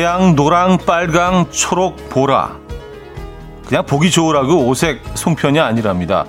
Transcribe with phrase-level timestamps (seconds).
[0.00, 2.56] 하양, 노랑, 빨강, 초록, 보라.
[3.66, 6.24] 그냥 보기 좋으라고 오색 송편이 아니랍니다.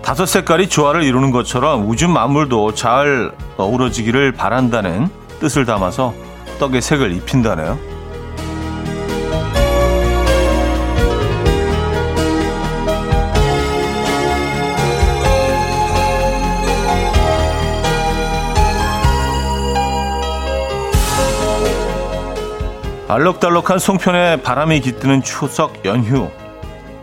[0.00, 6.14] 다섯 색깔이 조화를 이루는 것처럼 우주 만물도 잘 어우러지기를 바란다는 뜻을 담아서
[6.58, 7.91] 떡에 색을 입힌다네요.
[23.12, 26.30] 알록달록한 송편에 바람이 깃드는 추석 연휴.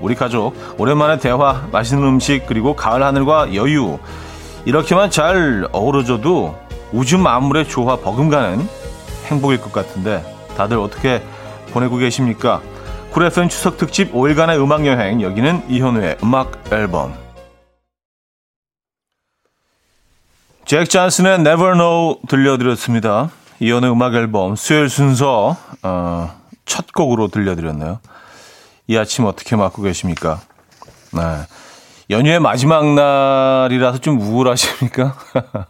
[0.01, 3.99] 우리 가족 오랜만에 대화, 맛있는 음식 그리고 가을 하늘과 여유
[4.65, 6.57] 이렇게만 잘 어우러져도
[6.91, 8.67] 우주 만물의 조화 버금가는
[9.25, 10.23] 행복일 것 같은데
[10.57, 11.21] 다들 어떻게
[11.73, 12.59] 보내고 계십니까?
[13.11, 17.13] Cool FM 추석 특집 5일간의 음악 여행 여기는 이현우의 음악 앨범
[20.65, 23.29] 잭 잔슨의 Never Know 들려드렸습니다.
[23.61, 26.31] 이현우의 음악 앨범 수요일 순서 어,
[26.65, 27.99] 첫 곡으로 들려드렸네요.
[28.87, 30.39] 이 아침 어떻게 맞고 계십니까?
[31.11, 31.21] 네.
[32.09, 35.15] 연휴의 마지막 날이라서 좀 우울하십니까?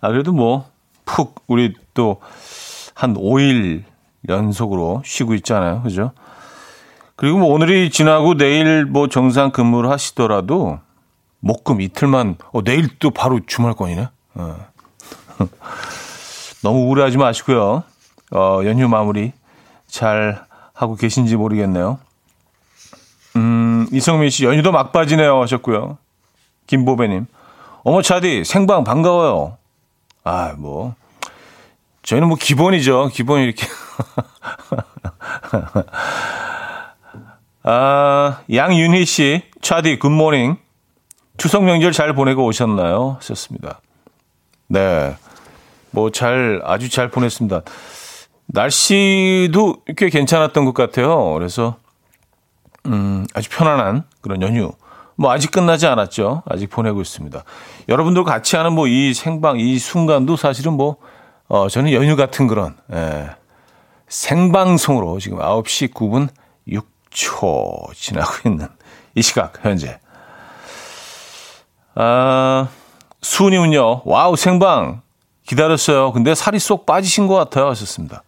[0.00, 0.68] 아, 그래도 뭐,
[1.04, 2.20] 푹, 우리 또,
[2.94, 3.84] 한 5일
[4.28, 5.82] 연속으로 쉬고 있잖아요.
[5.82, 6.12] 그죠?
[7.14, 10.80] 그리고 뭐 오늘이 지나고 내일 뭐 정상 근무를 하시더라도,
[11.40, 14.08] 목금 이틀만, 어, 내일 또 바로 주말권이네?
[14.34, 14.56] 어.
[16.62, 17.82] 너무 우울하지 마시고요.
[18.32, 19.32] 어, 연휴 마무리
[19.86, 21.98] 잘 하고 계신지 모르겠네요.
[23.36, 25.40] 음, 이성민 씨, 연휴도 막바지네요.
[25.42, 25.98] 하셨고요.
[26.66, 27.26] 김보배님,
[27.84, 29.56] 어머, 차디, 생방 반가워요.
[30.24, 30.94] 아, 뭐.
[32.02, 33.10] 저희는 뭐 기본이죠.
[33.12, 33.66] 기본 이렇게.
[37.62, 40.56] 아, 양윤희 씨, 차디, 굿모닝.
[41.36, 43.16] 추석 명절 잘 보내고 오셨나요?
[43.20, 43.80] 하셨습니다.
[44.66, 45.16] 네.
[45.90, 47.62] 뭐 잘, 아주 잘 보냈습니다.
[48.46, 51.32] 날씨도 꽤 괜찮았던 것 같아요.
[51.34, 51.76] 그래서
[52.86, 54.72] 음, 아주 편안한 그런 연휴.
[55.16, 56.42] 뭐 아직 끝나지 않았죠.
[56.46, 57.42] 아직 보내고 있습니다.
[57.88, 60.96] 여러분들과 같이 하는 뭐 이 생방 이 순간도 사실은 뭐
[61.48, 63.30] 어, 저는 연휴 같은 그런 예,
[64.08, 66.28] 생방송으로 지금 9시 9분
[66.68, 68.68] 6초 지나고 있는
[69.14, 69.98] 이 시각 현재.
[71.94, 72.68] 아,
[73.22, 74.02] 수은이군요.
[74.04, 75.02] 와우 생방
[75.48, 76.12] 기다렸어요.
[76.12, 77.68] 근데 살이 쏙 빠지신 것 같아요.
[77.68, 78.22] 하셨습니다.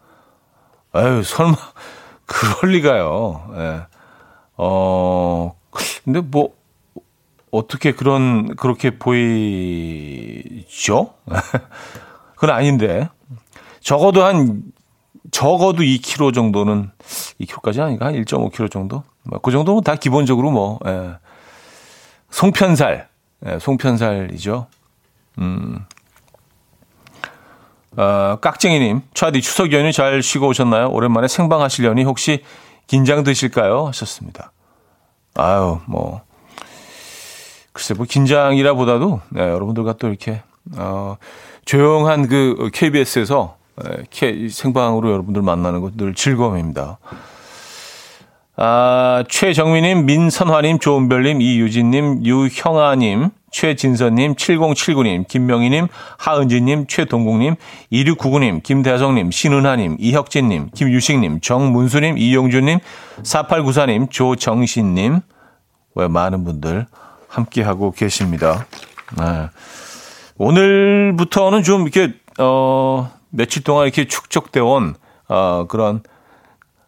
[0.95, 1.55] 에휴 설마
[2.25, 3.53] 그럴 리가요.
[3.57, 3.83] 예.
[4.57, 5.55] 어,
[6.05, 6.55] 근데 뭐,
[7.51, 9.25] 어떻게 그런, 그렇게 보이죠?
[12.37, 13.09] 그건 아닌데.
[13.81, 14.63] 적어도 한,
[15.31, 16.91] 적어도 2kg 정도는,
[17.41, 18.07] 2kg까지 아닌가?
[18.07, 19.03] 한 1.5kg 정도?
[19.25, 21.17] 뭐그 정도는 다 기본적으로 뭐, 예.
[22.31, 23.09] 송편살,
[23.47, 24.67] 예, 송편살이죠.
[25.39, 25.85] 음.
[27.97, 30.91] 어, 깍쟁이님, 차디 추석 연휴 잘 쉬고 오셨나요?
[30.91, 32.43] 오랜만에 생방 하시려니 혹시
[32.87, 33.87] 긴장되실까요?
[33.89, 34.53] 하셨습니다.
[35.35, 36.23] 아유, 뭐.
[37.73, 40.43] 글쎄, 뭐, 긴장이라 보다도, 네, 여러분들과 또 이렇게,
[40.77, 41.17] 어,
[41.65, 46.99] 조용한 그 KBS에서 네, 생방으로 여러분들 만나는 것 늘 즐거움입니다.
[48.57, 55.89] 아, 최정민님, 민선화님, 조은별님, 이유진님, 유형아님, 최진선님, 7079님, 김명희님,
[56.19, 57.57] 하은지님, 최동국님,
[57.93, 62.79] 2699님, 김대성님, 신은하님, 이혁진님, 김유식님, 정문수님, 이용준님,
[63.23, 65.21] 4894님, 조정신님,
[65.97, 66.87] 왜 많은 분들
[67.29, 68.67] 함께하고 계십니다.
[69.19, 69.49] 네.
[70.39, 74.95] 오늘부터는 좀 이렇게, 어, 며칠 동안 이렇게 축적되어 온,
[75.29, 76.03] 어, 그런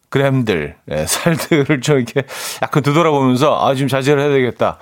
[0.08, 2.22] 그램들, 네, 살들을 좀 이렇게
[2.62, 4.78] 약간 되돌아보면서, 아, 좀 자제를 해야 되겠다.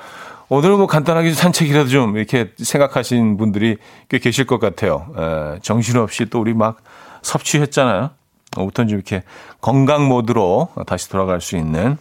[0.52, 3.76] 오늘은 뭐 간단하게 산책이라도 좀 이렇게 생각하신 분들이
[4.08, 5.06] 꽤 계실 것 같아요.
[5.16, 6.78] 에, 정신없이 또 우리 막
[7.22, 8.10] 섭취했잖아요.
[8.56, 9.22] 오부터는 좀 이렇게
[9.60, 11.96] 건강 모드로 다시 돌아갈 수 있는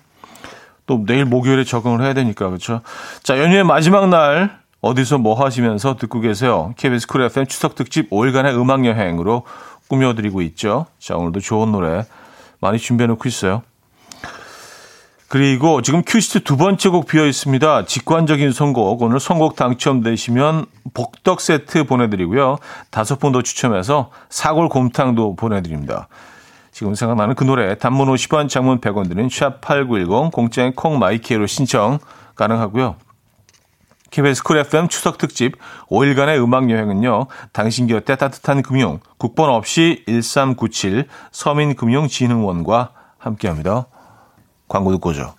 [0.88, 2.82] 또 내일 목요일에 적응을 해야 되니까 그렇죠.
[3.22, 6.74] 자 연휴의 마지막 날 어디서 뭐 하시면서 듣고 계세요?
[6.76, 9.44] KBS Cool FM 추석 특집 5일간의 음악 여행으로
[9.90, 10.88] 꾸며드리고 있죠.
[10.98, 12.04] 자 오늘도 좋은 노래
[12.60, 13.62] 많이 준비해 놓고 있어요.
[15.30, 17.86] 그리고 지금 큐시트 두 번째 곡 비어 있습니다.
[17.86, 19.04] 직관적인 선곡.
[19.04, 20.66] 오늘 선곡 당첨되시면
[20.96, 22.58] 복덕 세트 보내드리고요.
[22.90, 26.08] 다섯 분 더 추첨해서 사골 곰탕도 보내드립니다.
[26.72, 32.00] 지금 생각나는 그 노래 단문 50원 장문 100원 드는 샵8910 공짜인 콩 my K로 신청
[32.34, 32.96] 가능하고요.
[34.10, 35.58] KBS Cool FM 추석 특집
[35.92, 37.28] 5일간의 음악 여행은요.
[37.54, 42.90] 당신 곁에 따뜻한 금융 국번 없이 1397 서민금융진흥원과
[43.20, 43.86] 함께합니다.
[44.70, 45.34] 광고 듣고 오죠.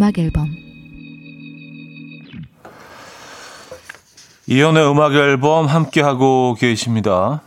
[0.00, 0.39] 음악 앨범.
[4.50, 7.40] 이연의 음악 앨범 함께하고 계십니다.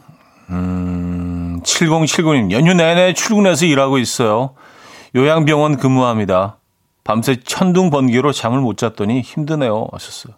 [0.50, 4.52] 음, 7079님, 연휴 내내 출근해서 일하고 있어요.
[5.14, 6.60] 요양병원 근무합니다.
[7.04, 9.88] 밤새 천둥 번개로 잠을 못 잤더니 힘드네요.
[9.92, 10.36] 하셨어요.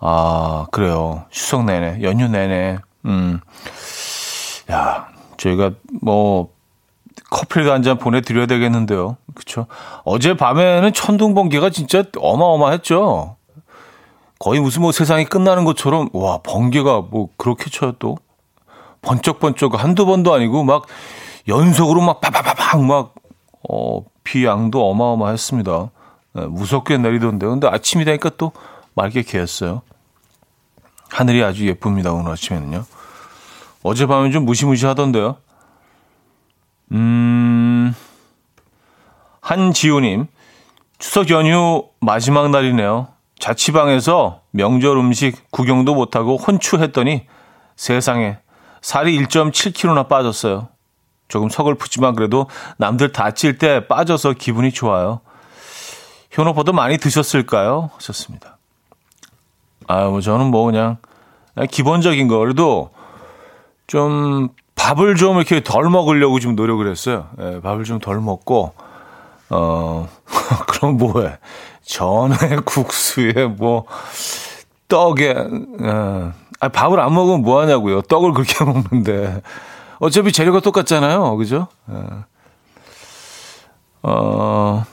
[0.00, 1.26] 아, 그래요.
[1.28, 2.78] 추석 내내, 연휴 내내.
[3.04, 3.40] 음.
[4.70, 6.54] 야, 저희가 뭐,
[7.28, 9.18] 커피를 한잔 보내드려야 되겠는데요.
[9.34, 9.66] 그쵸?
[10.04, 13.36] 어제 밤에는 천둥 번개가 진짜 어마어마했죠.
[14.40, 18.16] 거의 무슨 뭐 세상이 끝나는 것처럼, 와, 번개가 뭐 그렇게 쳐요 또.
[19.02, 20.86] 번쩍번쩍 한두 번도 아니고 막
[21.46, 23.14] 연속으로 막 파파파팍 막,
[23.68, 25.90] 어, 비 양도 어마어마했습니다.
[26.32, 27.50] 네, 무섭게 내리던데요.
[27.50, 28.52] 근데 아침이 되니까 또
[28.94, 29.82] 맑게 개었어요.
[31.10, 32.12] 하늘이 아주 예쁩니다.
[32.12, 32.84] 오늘 아침에는요.
[33.82, 35.36] 어젯밤에 좀 무시무시하던데요.
[36.92, 37.94] 음,
[39.40, 40.26] 한지우님,
[40.98, 43.08] 추석 연휴 마지막 날이네요.
[43.40, 47.26] 자취방에서 명절 음식 구경도 못하고 혼추했더니
[47.74, 48.38] 세상에
[48.82, 50.68] 살이 1.7kg나 빠졌어요.
[51.28, 52.46] 조금 서글프지만 그래도
[52.76, 55.20] 남들 다칠 때 빠져서 기분이 좋아요.
[56.30, 57.90] 현오퍼도 많이 드셨을까요?
[57.94, 58.58] 하셨습니다.
[59.86, 60.98] 아, 뭐 저는 뭐 그냥
[61.70, 62.90] 기본적인 거 그래도
[63.86, 67.28] 좀 밥을 좀 이렇게 덜 먹으려고 좀 노력을 했어요.
[67.40, 68.72] 예, 밥을 좀 덜 먹고
[69.50, 70.08] 어
[70.68, 71.38] 그럼 뭐해?
[71.82, 73.86] 전에 국수에 뭐
[74.88, 78.02] 떡에 어, 아, 밥을 안 먹으면 뭐 하냐고요.
[78.02, 79.42] 떡을 그렇게 먹는데.
[79.98, 81.36] 어차피 재료가 똑같잖아요.
[81.36, 81.68] 그죠?
[81.86, 82.24] 어,
[84.02, 84.84] 어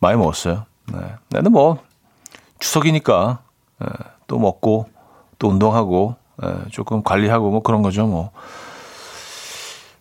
[0.00, 0.66] 많이 먹었어요.
[0.92, 0.98] 네.
[1.28, 1.78] 나는 뭐,
[2.58, 3.40] 추석이니까,
[3.82, 3.86] 예,
[4.26, 4.88] 또 먹고,
[5.38, 8.30] 또 운동하고, 예, 조금 관리하고 뭐 그런 거죠, 뭐.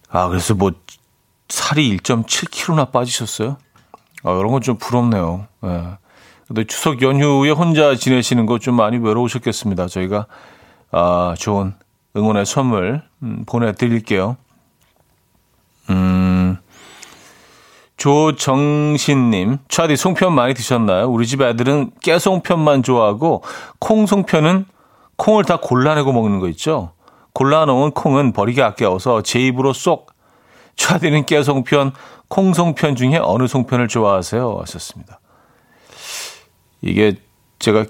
[0.09, 0.71] 아, 그래서 뭐,
[1.49, 3.57] 살이 1.7kg나 빠지셨어요?
[4.23, 5.47] 아, 이런 건 좀 부럽네요.
[5.65, 5.83] 예.
[6.47, 9.87] 근데 추석 연휴에 혼자 지내시는 거 좀 많이 외로우셨겠습니다.
[9.87, 10.25] 저희가
[10.91, 11.73] 아, 좋은
[12.15, 14.35] 응원의 선물 음, 보내드릴게요.
[15.89, 16.57] 음,
[17.97, 21.07] 조정신님, 차디 송편 많이 드셨나요?
[21.09, 23.43] 우리 집 애들은 깨송편만 좋아하고
[23.79, 24.65] 콩송편은
[25.17, 26.93] 콩을 다 골라내고 먹는 거 있죠?
[27.33, 30.11] 골라놓은 콩은 버리기 아까워서 제 입으로 쏙.
[30.79, 31.91] 차디는 깨송편,
[32.29, 34.59] 콩송편 중에 어느 송편을 좋아하세요?
[34.61, 35.19] 하셨습니다.
[36.81, 37.15] 이게
[37.59, 37.85] 제가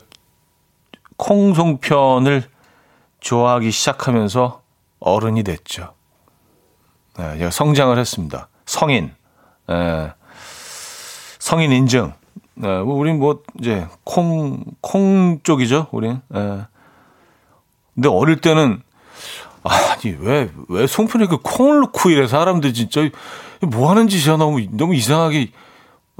[1.15, 2.43] 콩송편을
[3.19, 4.63] 좋아하기 시작하면서
[4.99, 5.93] 어른이 됐죠.
[7.17, 8.49] 네, 제가 성장을 했습니다.
[8.65, 9.13] 성인.
[9.67, 10.11] 네,
[11.37, 12.13] 성인 인증.
[12.55, 16.21] 네, 뭐 우린 뭐 이제 콩, 콩 쪽이죠, 우린.
[16.29, 16.65] 네.
[17.93, 18.81] 근데 어릴 때는
[19.63, 23.01] 아니 왜 왜 송편에 그 콩을 넣고 이래 사람들 진짜
[23.61, 25.51] 뭐 하는 짓이야 너무 너무 이상하게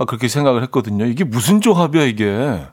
[0.08, 1.06] 그렇게 생각을 했거든요.
[1.06, 2.66] 이게 무슨 조합이야 이게.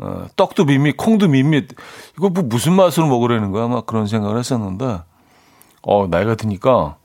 [0.00, 1.68] 어, 떡도 밋밋, 콩도 밋밋.
[2.16, 3.66] 이거 뭐 무슨 맛으로 먹으라는 거야?
[3.66, 5.00] 막 그런 생각을 했었는데,
[5.82, 6.96] 어, 나이가 드니까,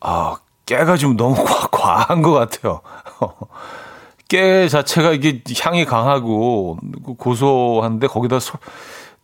[0.00, 0.36] 아,
[0.66, 2.82] 깨가 좀 너무 과, 과한 것 같아요.
[4.28, 6.78] 깨 자체가 이게 향이 강하고
[7.16, 8.58] 고소한데 거기다 소,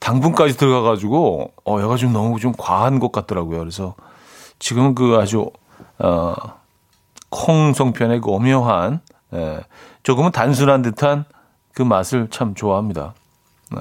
[0.03, 3.59] 당분까지 들어가가지고, 어, 얘가 좀 너무 좀 과한 것 같더라고요.
[3.61, 3.95] 그래서
[4.59, 5.51] 지금은 그 아주,
[5.99, 6.35] 어,
[7.31, 9.01] 콩송편의 그 오묘한,
[9.35, 9.61] 예,
[10.03, 11.25] 조금은 단순한 듯한
[11.73, 13.15] 그 맛을 참 좋아합니다.
[13.71, 13.81] 네.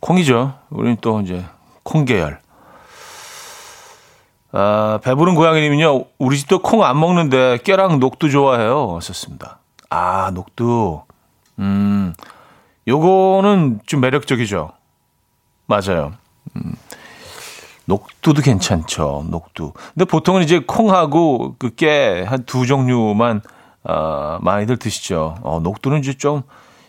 [0.00, 0.54] 콩이죠.
[0.70, 1.44] 우리는 또 이제
[1.82, 2.40] 콩 계열.
[4.52, 8.96] 아, 배부른 고양이님은요, 우리 집도 콩 안 먹는데 깨랑 녹두 좋아해요.
[8.96, 9.60] 하셨습니다.
[9.90, 11.02] 아, 녹두.
[11.58, 12.14] 음,
[12.88, 14.72] 요거는 좀 매력적이죠.
[15.66, 16.12] 맞아요.
[16.56, 16.74] 음,
[17.86, 19.26] 녹두도 괜찮죠.
[19.28, 19.72] 녹두.
[19.94, 23.42] 근데 보통은 이제 콩하고 그 깨 한 두 종류만
[23.84, 25.36] 어, 많이들 드시죠.
[25.42, 26.42] 어, 녹두는 이제 좀,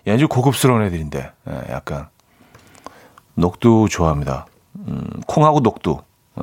[0.07, 2.09] 얘는 좀 고급스러운 애들인데, 예, 약간.
[3.35, 4.47] 녹두 좋아합니다.
[4.87, 5.99] 음, 콩하고 녹두.
[6.35, 6.41] 어.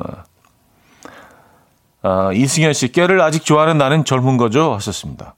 [2.03, 4.75] 아, 이승현 씨, 깨를 아직 좋아하는 나는 젊은 거죠?
[4.75, 5.35] 하셨습니다.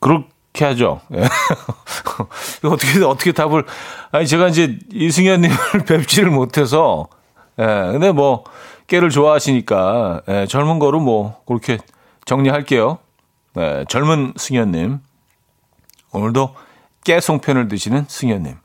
[0.00, 1.00] 그 렇게 하죠.
[1.14, 1.22] 예.
[2.68, 3.64] 어떻게, 어떻게 답을,
[4.10, 5.56] 아니, 제가 이제 이승현님을
[5.88, 7.08] 뵙지를 못해서,
[7.58, 8.44] 예, 근데 뭐,
[8.86, 11.78] 깨를 좋아하시니까, 예, 젊은 거로 뭐, 그렇게
[12.24, 12.98] 정리할게요.
[13.54, 15.00] 네, 젊은 승현님.
[16.12, 16.54] 오늘도
[17.04, 18.56] 깨 송편을 드시는 승현님.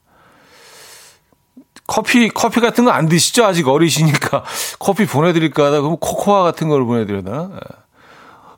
[1.87, 3.45] 커피, 커피 같은 거 안 드시죠?
[3.45, 4.43] 아직 어리시니까.
[4.79, 7.47] 커피 보내드릴까 하다 그럼 코코아 같은 걸 보내드려야 되나?
[7.47, 7.59] 네.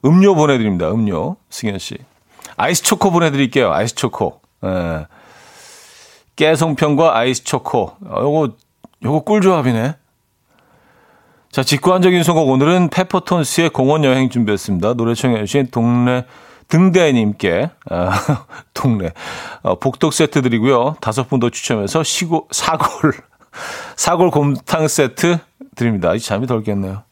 [0.06, 0.90] 음료 보내드립니다.
[0.92, 1.38] 음료.
[1.50, 1.98] 승현 씨.
[2.60, 3.72] 아이스 초코 보내드릴게요.
[3.72, 4.42] 아이스 초코.
[4.62, 5.08] 네.
[6.36, 7.94] 깨송편과 아이스 초코.
[8.06, 8.50] 어, 요거,
[9.02, 9.84] 요거 꿀조합이네.
[9.84, 9.96] 자,
[11.52, 14.96] 자, 직관적인 선곡 오늘은 페퍼톤스의 공원 여행 준비했습니다.
[14.96, 16.26] 노래 청해주신 동네
[16.68, 19.14] 등대님께 아, 동네
[19.64, 20.98] 어, 복덕 세트 드리고요.
[21.00, 23.14] 다섯 분 더 추첨해서 시고 사골
[23.96, 25.40] 사골 곰탕 세트
[25.78, 26.14] 드립니다.
[26.14, 27.04] 이 잠이 덜 깼네요.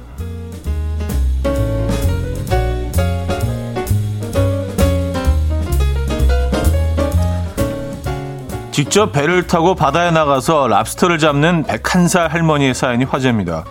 [8.71, 13.65] 직접 배를 타고 바다에 나가서 랍스터를 잡는 101살 할머니의 사연이 화제입니다.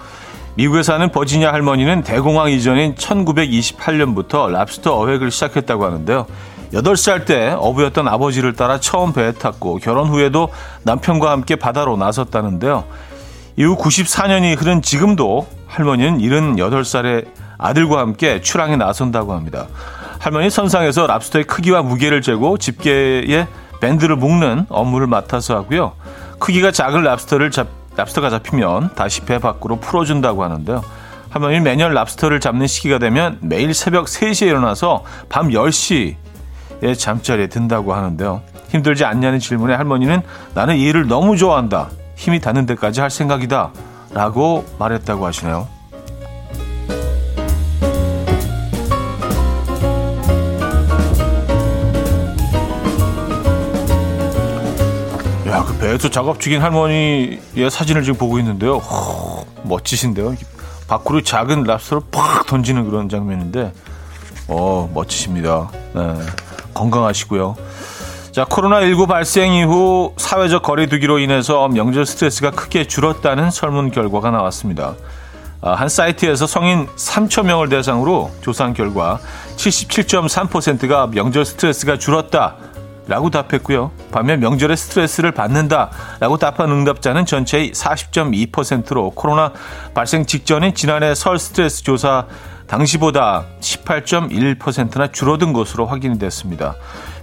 [0.57, 6.26] 미국에 사는 버지니아 할머니는 대공황 이전인 1928년부터 랍스터 어획을 시작했다고 하는데요.
[6.75, 10.50] 8살 때 어부였던 아버지를 따라 처음 배에 탔고 결혼 후에도
[10.83, 12.85] 남편과 함께 바다로 나섰다는데요.
[13.57, 17.26] 이후 94년이 흐른 지금도 할머니는 78살의
[17.57, 19.66] 아들과 함께 출항에 나선다고 합니다.
[20.19, 23.47] 할머니 선상에서 랍스터의 크기와 무게를 재고 집게에
[23.80, 25.92] 밴드를 묶는 업무를 맡아서 하고요.
[26.38, 30.82] 크기가 작은 랍스터를 잡, 랍스터가 잡히면 다시 배 밖으로 풀어준다고 하는데요.
[31.30, 38.42] 할머니는 매년 랍스터를 잡는 시기가 되면 매일 새벽 3시에 일어나서 밤 10시에 잠자리에 든다고 하는데요.
[38.68, 40.22] 힘들지 않냐는 질문에 할머니는
[40.54, 41.88] 나는 이 일을 너무 좋아한다.
[42.16, 43.70] 힘이 닿는 데까지 할 생각이다.
[44.12, 45.79] 라고 말했다고 하시네요.
[55.90, 58.78] 야, 그 배에서 작업 중인 할머니의 사진을 지금 보고 있는데요.
[58.78, 60.37] 허, 멋지신데요.
[60.87, 63.73] 밖으로 작은 랍스터를 팍 던지는 그런 장면인데,
[64.49, 65.70] 어, 멋지십니다.
[65.94, 66.14] 네,
[66.75, 67.56] 건강하시고요.
[68.32, 74.94] 자, 코로나19 발생 이후 사회적 거리두기로 인해서 명절 스트레스가 크게 줄었다는 설문 결과가 나왔습니다.
[75.62, 79.18] 아, 한 사이트에서 성인 3천 명을 대상으로 조사한 결과
[79.56, 82.56] 77.3%가 명절 스트레스가 줄었다.
[83.11, 83.90] 라고 답했고요.
[84.12, 85.90] 반면 명절에 스트레스를 받는다
[86.21, 89.52] 라고 답한 응답자는 전체의 40.2%로 코로나
[89.95, 92.26] 발생 직전인 지난해 설 스트레스 조사
[92.69, 96.76] 당시보다 18.1%나 줄어든 것으로 확인이 됐습니다.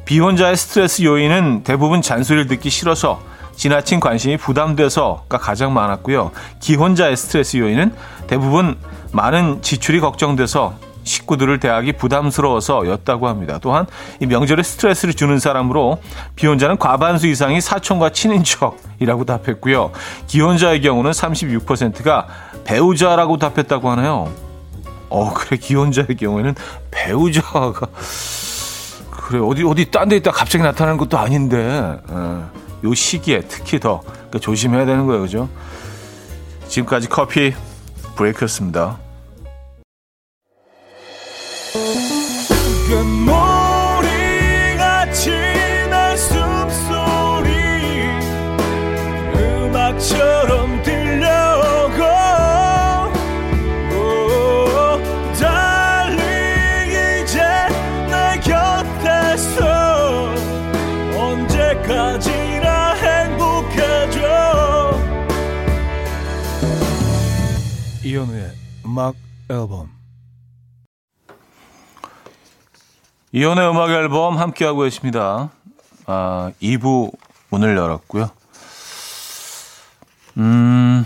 [0.03, 3.21] 비혼자의 스트레스 요인은 대부분 잔소리를 듣기 싫어서
[3.55, 6.31] 지나친 관심이 부담돼서가 가장 많았고요.
[6.59, 7.95] 기혼자의 스트레스 요인은
[8.27, 8.77] 대부분
[9.13, 10.75] 많은 지출이 걱정돼서
[11.07, 13.57] 식구들을 대하기 부담스러워서였다고 합니다.
[13.59, 13.87] 또한
[14.19, 15.99] 이 명절에 스트레스를 주는 사람으로
[16.35, 19.91] 비혼자는 과반수 이상이 사촌과 친인척이라고 답했고요.
[20.27, 22.27] 기혼자의 경우는 36%가
[22.65, 24.31] 배우자라고 답했다고 하네요.
[25.09, 26.53] 어, 그래 기혼자의 경우에는
[26.91, 27.73] 배우자가
[29.09, 32.51] 그래 어디 어디 딴 데 있다 갑자기 나타나는 것도 아닌데 어,
[32.83, 35.49] 요 시기에 특히 더 그러니까 조심해야 되는 거예요, 그죠?
[36.67, 37.53] 지금까지 커피
[38.15, 39.06] 브레이크였습니다.
[68.97, 69.13] 음악
[69.47, 69.91] 앨범
[73.31, 75.51] 이혼의 음악 앨범 함께하고 계십니다.
[76.07, 77.15] 아, 2부
[77.49, 78.31] 문을 열었고요.
[80.37, 81.05] 음,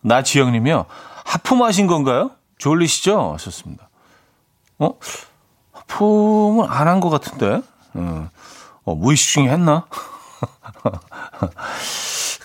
[0.00, 0.86] 나지영 님이요.
[1.26, 2.30] 하품하신 건가요?
[2.56, 3.34] 졸리시죠?
[3.34, 3.90] 하셨습니다.
[4.78, 4.94] 어?
[5.72, 7.60] 하품을 안한 것 같은데?
[7.92, 8.30] 어,
[8.86, 9.84] 어 무의식 중에 했나?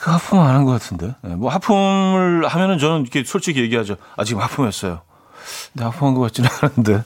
[0.02, 1.14] 그 하품 안 한 것 같은데?
[1.22, 3.98] 네, 뭐 하품을 하면은 저는 이렇게 솔직히 얘기하죠.
[4.18, 5.02] 아, 지금 하품했어요.
[5.74, 7.04] 근데 하품한 것 같지는 않은데.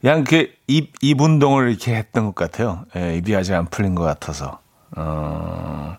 [0.00, 2.84] 그냥 그 입, 입 운동을 이렇게 했던 것 같아요.
[2.96, 4.58] 예, 입이 아직 안 풀린 것 같아서.
[4.96, 5.96] 어,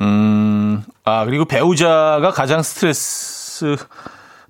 [0.00, 3.76] 음, 아, 그리고 배우자가 가장 스트레스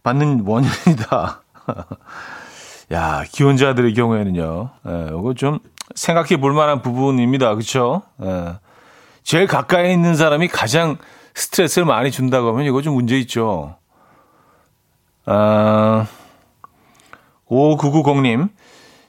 [0.03, 1.43] 받는 원인이다.
[2.93, 5.59] 야, 기혼자들의 경우에는요, 예, 이거 좀
[5.95, 7.55] 생각해 볼 만한 부분입니다.
[7.57, 8.03] 그쵸?
[8.23, 8.55] 예.
[9.25, 10.99] 제일 가까이 있는 사람이 가장
[11.35, 13.77] 스트레스를 많이 준다고 하면 이거 좀 문제 있죠.
[15.27, 16.07] 아,
[17.49, 18.51] 5990님,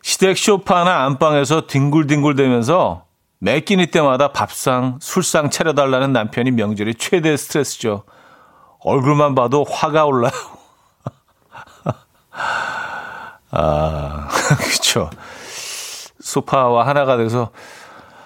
[0.02, 3.06] 시댁 쇼파나 안방에서 뒹굴뒹굴대면서
[3.40, 8.04] 매 끼니 때마다 밥상, 술상 차려달라는 남편이 명절이 최대 스트레스죠.
[8.80, 10.32] 얼굴만 봐도 화가 올라요.
[13.52, 14.28] 아,
[14.60, 15.10] 그쵸.
[16.22, 17.52] 소파와 하나가 돼서,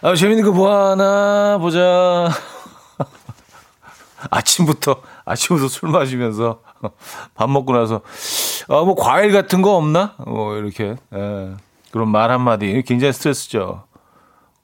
[0.02, 2.30] 아, 재밌는 거 뭐 하나 보자.
[4.32, 6.62] 아침부터, 아침부터 술 마시면서
[7.36, 8.02] 밥 먹고 나서,
[8.68, 10.16] 아, 뭐 과일 같은 거 없나?
[10.26, 10.96] 뭐, 이렇게.
[11.14, 11.52] 예.
[11.92, 12.84] 그런 말 한마디.
[12.86, 13.84] 굉장히 스트레스죠.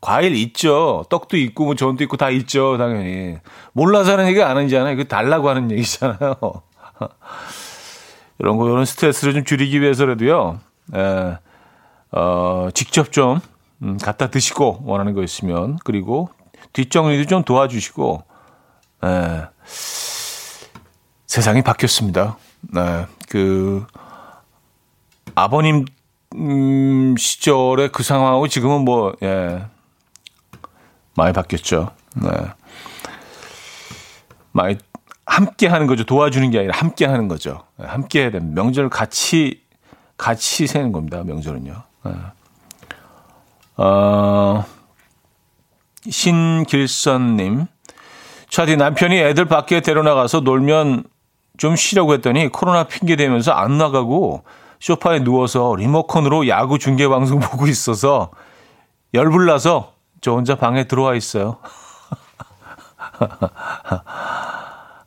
[0.02, 1.06] 과일 있죠.
[1.10, 2.78] 떡도 있고, 뭐 전도 있고 다 있죠.
[2.78, 3.38] 당연히.
[3.74, 4.96] 몰라서 하는 얘기 안 하잖아요.
[4.98, 6.36] 그 달라고 하는 얘기잖아요.
[8.40, 10.60] 이런 거, 이런 스트레스를 좀 줄이기 위해서라도요.
[10.96, 11.38] 예.
[12.12, 13.40] 어, 직접 좀
[13.84, 16.30] 음, 갖다 드시고 원하는 거 있으면 그리고
[16.74, 18.24] 뒷정리도 좀 도와주시고
[19.06, 19.48] 예.
[21.26, 22.38] 세상이 바뀌었습니다.
[22.74, 23.06] 네.
[23.30, 23.86] 그
[25.36, 25.86] 아버님
[26.36, 29.66] 음, 시절의 그 상황하고 지금은 뭐 예.
[31.16, 31.92] 많이 바뀌었죠.
[32.16, 32.30] 네.
[34.52, 34.78] 많이
[35.26, 36.06] 함께 하는 거죠.
[36.06, 37.64] 도와주는 게 아니라 함께 하는 거죠.
[37.78, 38.62] 네, 함께 해야 됩니다.
[38.62, 39.64] 명절 같이
[40.18, 41.24] 같이 세는 겁니다.
[41.24, 41.74] 명절은요.
[42.06, 42.12] 네.
[43.78, 44.64] 어,
[46.10, 47.68] 신길선님.
[48.50, 51.04] 차디 남편이 애들 밖에 데려나가서 놀면
[51.58, 54.44] 좀 쉬려고 했더니 코로나 핑계 대면서 안 나가고
[54.80, 58.32] 소파에 누워서 리모컨으로 야구 중계 방송 보고 있어서
[59.14, 61.58] 열불나서 저 혼자 방에 들어와 있어요.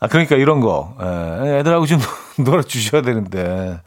[0.01, 0.97] 아, 그러니까 이런 거.
[1.01, 1.99] 예, 애들하고 좀
[2.39, 3.81] 놀아주셔야 되는데.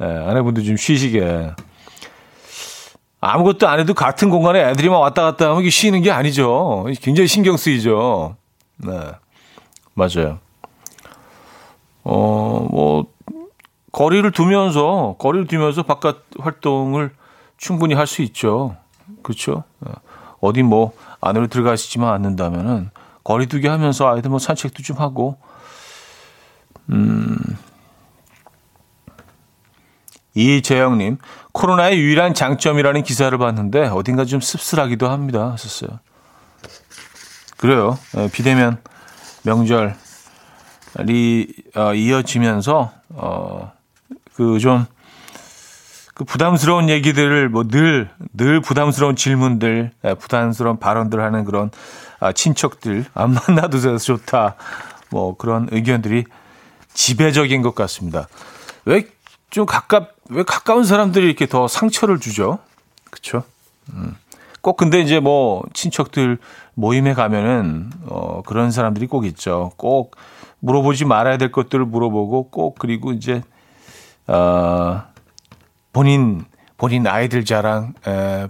[0.00, 1.52] 예, 아내분도 좀 쉬시게.
[3.20, 6.86] 아무것도 안 해도 같은 공간에 애들이 막 왔다 갔다 하면 이게 쉬는 게 아니죠.
[7.02, 8.36] 굉장히 신경 쓰이죠.
[8.76, 8.92] 네.
[9.94, 10.38] 맞아요.
[12.04, 13.06] 어, 뭐,
[13.92, 17.10] 거리를 두면서, 거리를 두면서 바깥 활동을
[17.56, 18.76] 충분히 할 수 있죠.
[19.22, 19.64] 그렇죠?
[20.40, 22.90] 어디 뭐, 안으로 들어가시지만 않는다면은,
[23.24, 25.36] 거리 두기 하면서 아이들 뭐 산책도 좀 하고,
[26.90, 27.36] 음,
[30.38, 31.18] 이재영님,
[31.52, 35.50] 코로나의 유일한 장점이라는 기사를 봤는데 어딘가 좀 씁쓸하기도 합니다.
[35.52, 35.98] 하셨어요.
[37.56, 37.98] 그래요.
[38.16, 38.78] 예, 비대면
[39.42, 39.94] 명절이
[41.74, 43.72] 어, 이어지면서 어,
[44.34, 44.86] 그좀
[46.14, 51.70] 그 부담스러운 얘기들을 뭐 늘 늘 부담스러운 질문들, 예, 부담스러운 발언들 하는 그런
[52.20, 54.54] 아, 친척들 안 만나도 돼서 좋다.
[55.10, 56.24] 뭐 그런 의견들이
[56.94, 58.28] 지배적인 것 같습니다.
[58.84, 59.18] 왜
[59.50, 62.58] 좀 가깝 왜 가까운 사람들이 이렇게 더 상처를 주죠?
[63.10, 63.44] 그렇죠?
[63.92, 64.16] 음.
[64.60, 66.38] 꼭 근데 이제 뭐 친척들
[66.74, 69.72] 모임에 가면은 어 그런 사람들이 꼭 있죠.
[69.76, 70.16] 꼭
[70.60, 73.42] 물어보지 말아야 될 것들을 물어보고 꼭 그리고 이제
[74.26, 75.02] 어
[75.92, 76.44] 본인
[76.76, 78.48] 본인 아이들 자랑 에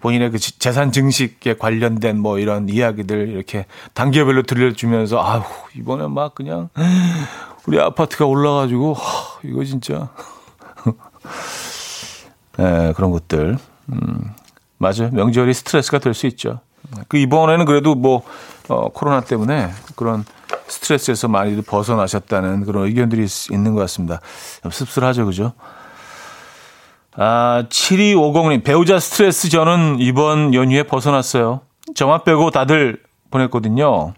[0.00, 5.42] 본인의 그 재산 증식에 관련된 뭐 이런 이야기들 이렇게 단계별로 들려주면서 아우
[5.76, 6.70] 이번에 막 그냥
[7.66, 10.08] 우리 아파트가 올라가지고 하, 이거 진짜
[12.56, 13.58] 네, 그런 것들
[13.92, 14.34] 음,
[14.78, 16.60] 맞아요 명절이 스트레스가 될 수 있죠.
[17.08, 18.22] 그 이번에는 그래도 뭐
[18.68, 20.24] 어, 코로나 때문에 그런
[20.66, 24.20] 스트레스에서 많이들 벗어나셨다는 그런 의견들이 있는 것 같습니다.
[24.70, 25.52] 씁쓸하죠, 그죠?
[27.16, 31.60] 아, 7250님, 배우자 스트레스 저는 이번 연휴에 벗어났어요.
[31.94, 34.14] 저만 빼고 다들 보냈거든요.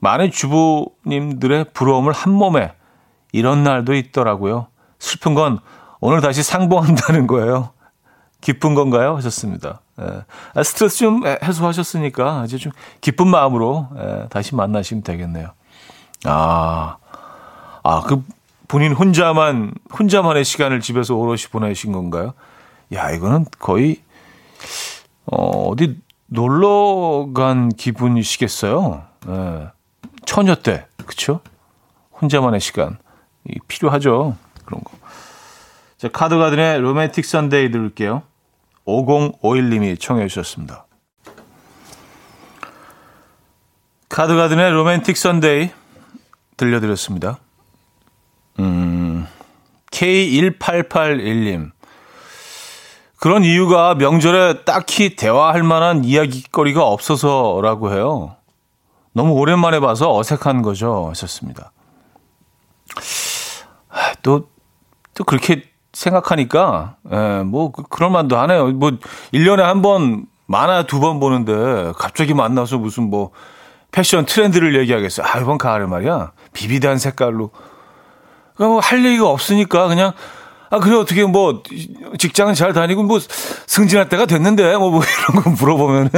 [0.00, 2.72] 많은 주부님들의 부러움을 한 몸에
[3.32, 4.66] 이런 날도 있더라고요.
[4.98, 5.60] 슬픈 건
[6.00, 7.70] 오늘 다시 상봉한다는 거예요.
[8.40, 9.16] 기쁜 건가요?
[9.16, 9.80] 하셨습니다.
[10.00, 10.22] 예.
[10.54, 15.50] 아, 스트레스 좀 해소하셨으니까 이제 좀 기쁜 마음으로 예, 다시 만나시면 되겠네요.
[16.24, 16.96] 아,
[17.82, 18.22] 아, 그
[18.68, 22.34] 본인 혼자만, 혼자만의 시간을 집에서 오롯이 보내신 건가요?
[22.92, 24.02] 야, 이거는 거의,
[25.26, 29.02] 어, 어디 놀러 간 기분이시겠어요?
[29.28, 29.68] 예.
[30.24, 31.40] 처녀 때, 그쵸?
[32.20, 32.98] 혼자만의 시간.
[33.68, 34.36] 필요하죠.
[34.64, 34.90] 그런 거.
[35.98, 38.22] 자, 카드가든의 로맨틱 선데이 들을게요.
[38.86, 40.86] 5051님이 청해 주셨습니다.
[44.08, 45.70] 카드가든의 로맨틱 선데이
[46.56, 47.38] 들려드렸습니다.
[48.60, 49.26] 음,
[49.90, 51.72] K1881님.
[53.18, 58.36] 그런 이유가 명절에 딱히 대화할 만한 이야기거리가 없어서라고 해요.
[59.12, 61.08] 너무 오랜만에 봐서 어색한 거죠.
[61.08, 61.72] 하셨습니다.
[64.22, 64.50] 또,
[65.14, 65.62] 또 그렇게
[65.96, 68.68] 생각하니까, 예, 뭐, 그, 그럴 만도 하네요.
[68.72, 68.90] 뭐,
[69.32, 73.30] 1년에 한 번, 많아 두 번 보는데, 갑자기 만나서 무슨 뭐,
[73.92, 75.26] 패션 트렌드를 얘기하겠어요.
[75.26, 76.32] 아, 이번 가을에 말이야.
[76.52, 77.50] 비비드한 색깔로.
[78.54, 80.12] 그러니까 뭐, 할 얘기가 없으니까, 그냥,
[80.68, 81.62] 아, 그래, 어떻게 뭐,
[82.18, 83.18] 직장은 잘 다니고, 뭐,
[83.66, 86.10] 승진할 때가 됐는데, 뭐, 뭐 이런 거 물어보면은,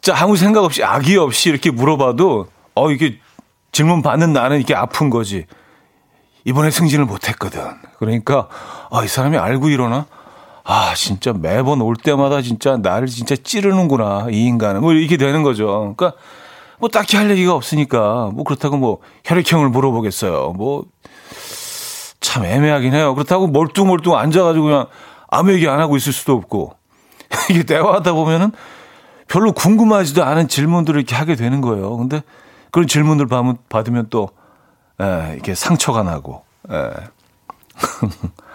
[0.00, 3.18] 진짜 아무 생각 없이, 악의 없이 이렇게 물어봐도, 어, 이게
[3.72, 5.46] 질문 받는 나는 이게 아픈 거지.
[6.44, 7.62] 이번에 승진을 못 했거든.
[7.98, 8.48] 그러니까,
[8.92, 10.06] 아, 이 사람이 알고 이러나?
[10.64, 14.80] 아, 진짜 매번 올 때마다 진짜 나를 진짜 찌르는구나, 이 인간은.
[14.80, 15.94] 뭐 이렇게 되는 거죠.
[15.96, 16.12] 그러니까
[16.78, 20.52] 뭐 딱히 할 얘기가 없으니까 뭐 그렇다고 뭐 혈액형을 물어보겠어요.
[20.52, 20.84] 뭐
[22.22, 23.14] 참 애매하긴 해요.
[23.14, 24.86] 그렇다고 멀뚱멀뚱 앉아가지고 그냥
[25.28, 26.74] 아무 얘기 안 하고 있을 수도 없고
[27.50, 28.52] 이게 대화하다 보면은
[29.28, 31.96] 별로 궁금하지도 않은 질문들을 이렇게 하게 되는 거예요.
[31.96, 32.22] 근데
[32.70, 33.26] 그런 질문들
[33.68, 34.30] 받으면 또
[35.00, 36.44] 에, 이렇게 상처가 나고.
[36.70, 36.90] 에.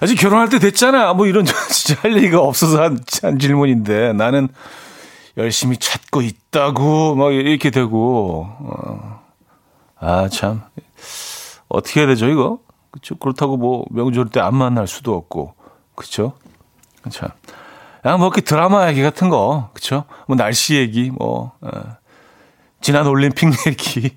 [0.00, 1.12] 아직 결혼할 때 됐잖아.
[1.14, 4.48] 뭐 이런 진짜 할 얘기가 없어서 한, 한 질문인데 나는
[5.36, 9.20] 열심히 찾고 있다고 막 이렇게 되고 어.
[9.98, 10.62] 아 참.
[11.68, 12.58] 어떻게 해야 되죠 이거?
[12.90, 15.54] 그렇죠 그렇다고 뭐 명절 때 안 만날 수도 없고.
[15.94, 16.32] 그렇죠
[17.10, 17.28] 참
[18.02, 19.70] 그냥 뭐 이렇게 드라마 얘기 같은 거.
[19.74, 21.70] 그렇죠 뭐 날씨 얘기 뭐 어.
[22.80, 24.16] 지난 올림픽 얘기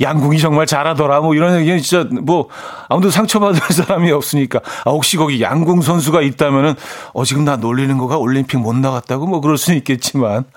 [0.00, 1.20] 양궁이 정말 잘하더라.
[1.20, 2.48] 뭐 이런 얘기는 진짜 뭐
[2.88, 4.60] 아무도 상처받을 사람이 없으니까.
[4.84, 6.74] 아, 혹시 거기 양궁 선수가 있다면은
[7.12, 10.44] 어, 지금 나 놀리는 거가 올림픽 못 나갔다고 뭐 그럴 수는 있겠지만.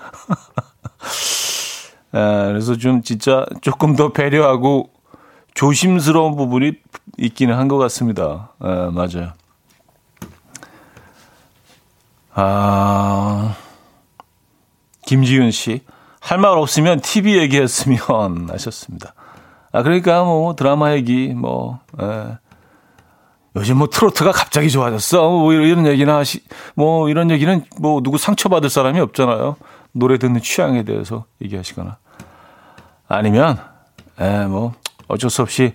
[2.12, 4.90] 아, 그래서 좀 진짜 조금 더 배려하고
[5.54, 6.72] 조심스러운 부분이
[7.18, 8.52] 있기는 한 것 같습니다.
[8.60, 9.32] 아, 맞아요.
[12.32, 13.56] 아,
[15.06, 15.82] 김지윤 씨.
[16.20, 19.14] 할 말 없으면 TV 얘기했으면 하셨습니다.
[19.74, 22.04] 아, 그러니까 뭐 드라마 얘기, 뭐, 에.
[22.04, 22.38] 예.
[23.56, 25.28] 요즘 뭐 트로트가 갑자기 좋아졌어.
[25.28, 26.40] 뭐 이런 얘기나 하시,
[26.74, 29.56] 뭐 이런 얘기는 뭐 누구 상처받을 사람이 없잖아요.
[29.90, 31.98] 노래 듣는 취향에 대해서 얘기하시거나.
[33.08, 33.58] 아니면,
[34.20, 34.74] 에, 뭐
[35.08, 35.74] 어쩔 수 없이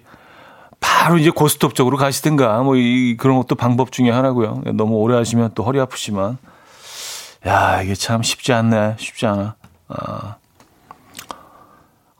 [0.80, 4.64] 바로 이제 고스톱 쪽으로 가시든가 뭐 이, 그런 것도 방법 중에 하나고요.
[4.76, 6.38] 너무 오래 하시면 또 허리 아프지만.
[7.46, 8.96] 야, 이게 참 쉽지 않네.
[8.98, 9.56] 쉽지 않아.
[9.90, 10.36] 아.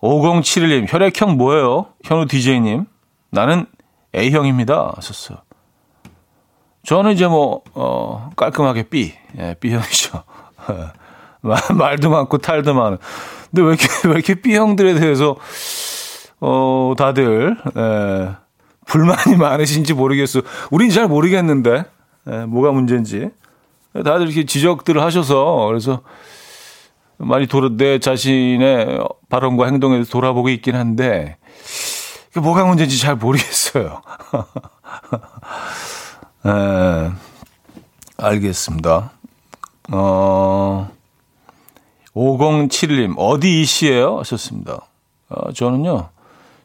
[0.02, 1.88] 5071님, 혈액형 뭐예요?
[2.04, 2.86] 현우 DJ님.
[3.32, 3.66] 나는
[4.16, 4.94] A형입니다.
[4.96, 5.40] 하셨어요.
[6.84, 9.14] 저는 이제 뭐, 어, 깔끔하게 B.
[9.38, 10.24] 예, B형이죠.
[11.76, 12.98] 말도 많고 탈도 많은.
[13.52, 15.36] 근데 왜 이렇게, 왜 이렇게 B형들에 대해서,
[16.40, 18.36] 어, 다들, 예,
[18.86, 20.42] 불만이 많으신지 모르겠어.
[20.72, 21.86] 우린 잘 모르겠는데,
[22.32, 23.30] 예, 뭐가 문제인지.
[23.94, 26.02] 다들 이렇게 지적들을 하셔서, 그래서,
[27.20, 31.38] 많이 돌아, 내 자신의 발언과 행동에 돌아보고 있긴 한데,
[32.36, 34.02] 뭐가 문제인지 잘 모르겠어요.
[36.46, 37.12] 에,
[38.18, 39.12] 알겠습니다.
[39.92, 40.90] 어,
[42.14, 44.20] 5071님, 어디 이씨예요?
[44.20, 44.88] 하셨습니다.
[45.30, 46.10] 어, 저는요,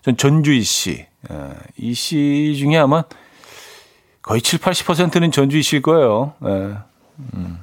[0.02, 0.92] 전 전주 이씨.
[0.92, 1.06] 에,
[1.78, 3.02] 이씨 중에 아마
[4.22, 6.34] 거의 7, 80%는 전주 이씨일 거예요.
[6.44, 6.74] 에,
[7.34, 7.58] 음.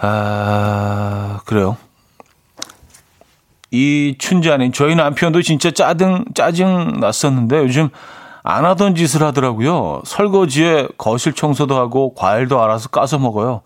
[0.00, 1.76] 아, 그래요.
[3.70, 7.90] 이 춘자님, 저희 남편도 진짜 짜증, 짜증 났었는데 요즘
[8.42, 10.02] 안 하던 짓을 하더라고요.
[10.06, 13.62] 설거지에 거실 청소도 하고 과일도 알아서 까서 먹어요.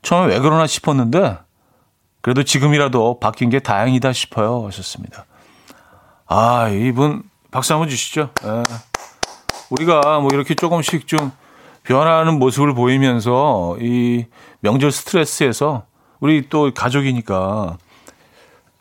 [0.00, 1.38] 처음에 왜 그러나 싶었는데
[2.22, 4.64] 그래도 지금이라도 바뀐 게 다행이다 싶어요.
[4.66, 5.26] 하셨습니다.
[6.26, 8.30] 아, 이분 박수 한번 주시죠.
[8.44, 8.62] 예.
[9.70, 11.30] 우리가 뭐 이렇게 조금씩 좀
[11.82, 14.26] 변화하는 모습을 보이면서 이
[14.62, 15.86] 명절 스트레스에서
[16.20, 17.78] 우리 또 가족이니까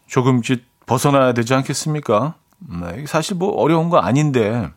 [0.05, 2.35] 조금씩 벗어나야 되지 않겠습니까?
[2.59, 4.69] 네, 사실 뭐 어려운 거 아닌데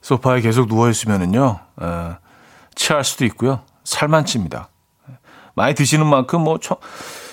[0.00, 1.86] 소파에 계속 누워 있으면은요 에,
[2.74, 4.68] 체할 수도 있고요 살만 찝니다.
[5.54, 6.78] 많이 드시는 만큼 뭐 청,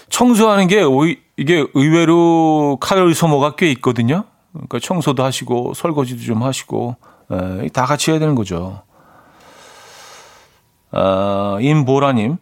[0.09, 4.25] 청소하는 게 오이, 이게 의외로 칼로리 소모가 꽤 있거든요.
[4.51, 6.97] 그러니까 청소도 하시고 설거지도 좀 하시고
[7.31, 8.81] 에, 다 같이 해야 되는 거죠.
[10.93, 12.37] 어, 임보라님,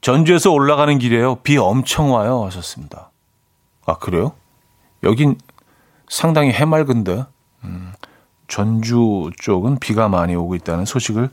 [0.00, 1.36] 전주에서 올라가는 길이에요.
[1.36, 2.44] 비 엄청 와요.
[2.44, 3.10] 하셨습니다.
[3.86, 4.32] 아, 그래요?
[5.02, 5.36] 여긴
[6.08, 7.24] 상당히 해맑은데,
[7.64, 7.92] 음,
[8.48, 11.30] 전주 쪽은 비가 많이 오고 있다는 소식을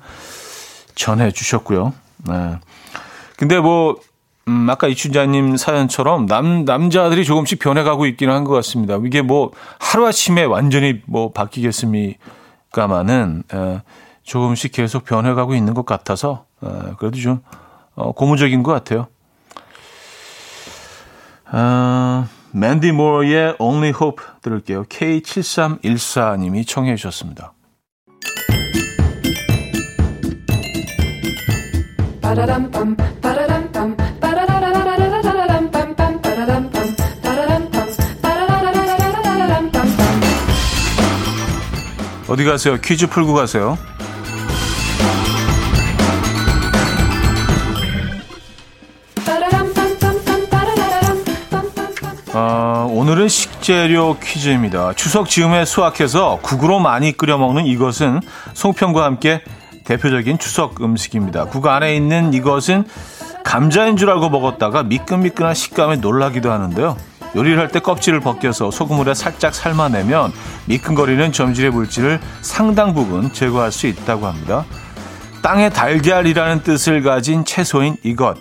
[0.95, 1.93] 전해 주셨고요.
[2.27, 2.57] 네.
[3.37, 3.97] 근데 뭐,
[4.47, 8.97] 음, 아까 이춘자님 사연처럼 남, 남자들이 조금씩 변해가고 있기는 한 것 같습니다.
[9.05, 13.81] 이게 뭐, 하루아침에 완전히 뭐 바뀌겠습니까마는, 에,
[14.23, 17.41] 조금씩 계속 변해가고 있는 것 같아서 어, 그래도 좀
[17.95, 19.07] 어, 고무적인 것 같아요.
[21.51, 24.83] 어, 맨디 모어의 Only Hope 들을게요.
[24.85, 27.53] K7314님이 청해 주셨습니다.
[42.27, 42.77] 어디 가세요?
[42.81, 43.77] 퀴즈 풀고 가세요.
[53.63, 54.91] 식재료 퀴즈입니다.
[54.91, 58.19] 추석 즈음에 수확해서 국으로 많이 끓여 먹는 이것은
[58.53, 59.41] 송편과 함께
[59.85, 61.45] 대표적인 추석 음식입니다.
[61.45, 62.83] 국 안에 있는 이것은
[63.45, 66.97] 감자인 줄 알고 먹었다가 미끈미끈한 식감에 놀라기도 하는데요.
[67.37, 70.33] 요리를 할 때 껍질을 벗겨서 소금물에 살짝 삶아내면
[70.65, 74.65] 미끈거리는 점질의 물질을 상당 부분 제거할 수 있다고 합니다.
[75.41, 78.35] 땅의 달걀이라는 뜻을 가진 채소인 이것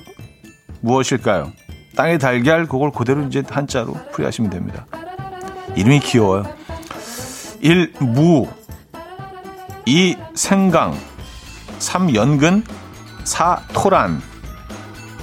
[0.81, 1.53] 무엇일까요?
[1.95, 4.85] 땅의 달걀 그걸 그대로 이제 한자로 풀이하시면 됩니다.
[5.77, 6.45] 이름이 귀여워요.
[7.61, 7.95] 1.
[8.01, 8.49] 무
[9.87, 10.17] 2.
[10.35, 10.95] 생강
[11.79, 12.15] 3.
[12.15, 12.65] 연근
[13.25, 13.61] 4.
[13.73, 14.21] 토란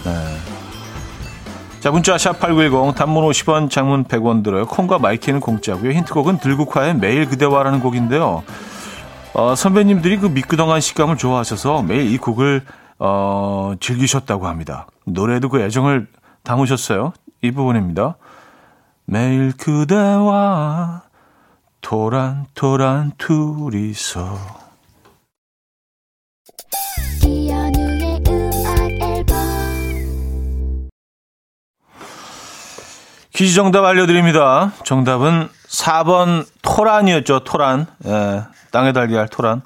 [0.06, 0.38] 네.
[1.80, 4.66] 자 문자 샵8910 단문 50원 장문 100원 들어요.
[4.66, 5.92] 콩과 my K는 공짜고요.
[5.92, 8.44] 힌트곡은 들국화의 매일 그대와라는 곡인데요.
[9.34, 12.64] 어, 선배님들이 그 미끄덩한 식감을 좋아하셔서 매일 이 곡을
[12.98, 14.88] 어, 즐기셨다고 합니다.
[15.06, 16.08] 노래도 그 애정을
[16.44, 17.14] 담으셨어요.
[17.42, 18.18] 이 부분입니다.
[19.12, 21.02] 매일 그대와
[21.82, 24.38] 토란토란 둘이서
[33.34, 34.74] 퀴즈 정답 알려드립니다.
[34.86, 37.40] 정답은 4번 토란이었죠.
[37.46, 37.88] 토란.
[38.06, 39.64] 예, 땅에 달걀 토란.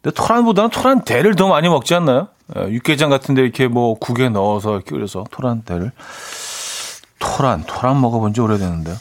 [0.00, 2.28] 근데 토란보다는 토란 대를 더 많이 먹지 않나요?
[2.56, 5.90] 예, 육개장 같은데 이렇게 뭐 국에 넣어서 끓여서 토란 대를.
[7.24, 8.96] 토란, 토란 먹어본 지 오래됐는데요.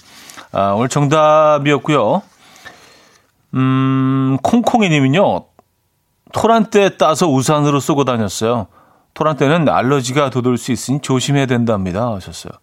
[0.53, 2.21] 아, 오늘 정답이었고요.
[3.55, 5.45] 음, 콩콩이님은요.
[6.31, 8.67] 토란대 따서 우산으로 쓰고 다녔어요.
[9.13, 12.13] 토란대는 알러지가 돋을 수 있으니 조심해야 된답니다.
[12.13, 12.53] 하셨어요.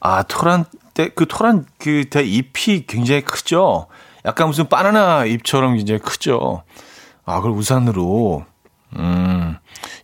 [0.00, 3.86] 아, 토란 때, 그 토란 그 대 잎이 굉장히 크죠?
[4.24, 6.62] 약간 무슨 바나나 잎처럼 굉장히 크죠?
[7.24, 8.44] 아, 그걸 우산으로.
[8.96, 9.56] 음,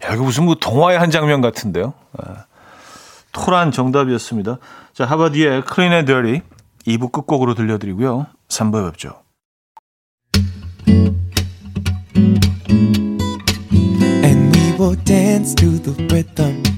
[0.05, 1.93] 야, 이거 무슨 뭐 동화의 한 장면 같은데요?
[2.17, 2.45] 아,
[3.38, 4.59] 토란 정답이었습니다.
[4.92, 6.43] 자, 하바디의 Clean and Dirty
[6.87, 8.27] 2부 끝곡으로 들려드리고요.
[8.48, 9.22] 3부에 뵙죠.
[14.79, 16.78] Will dance to the rhythm.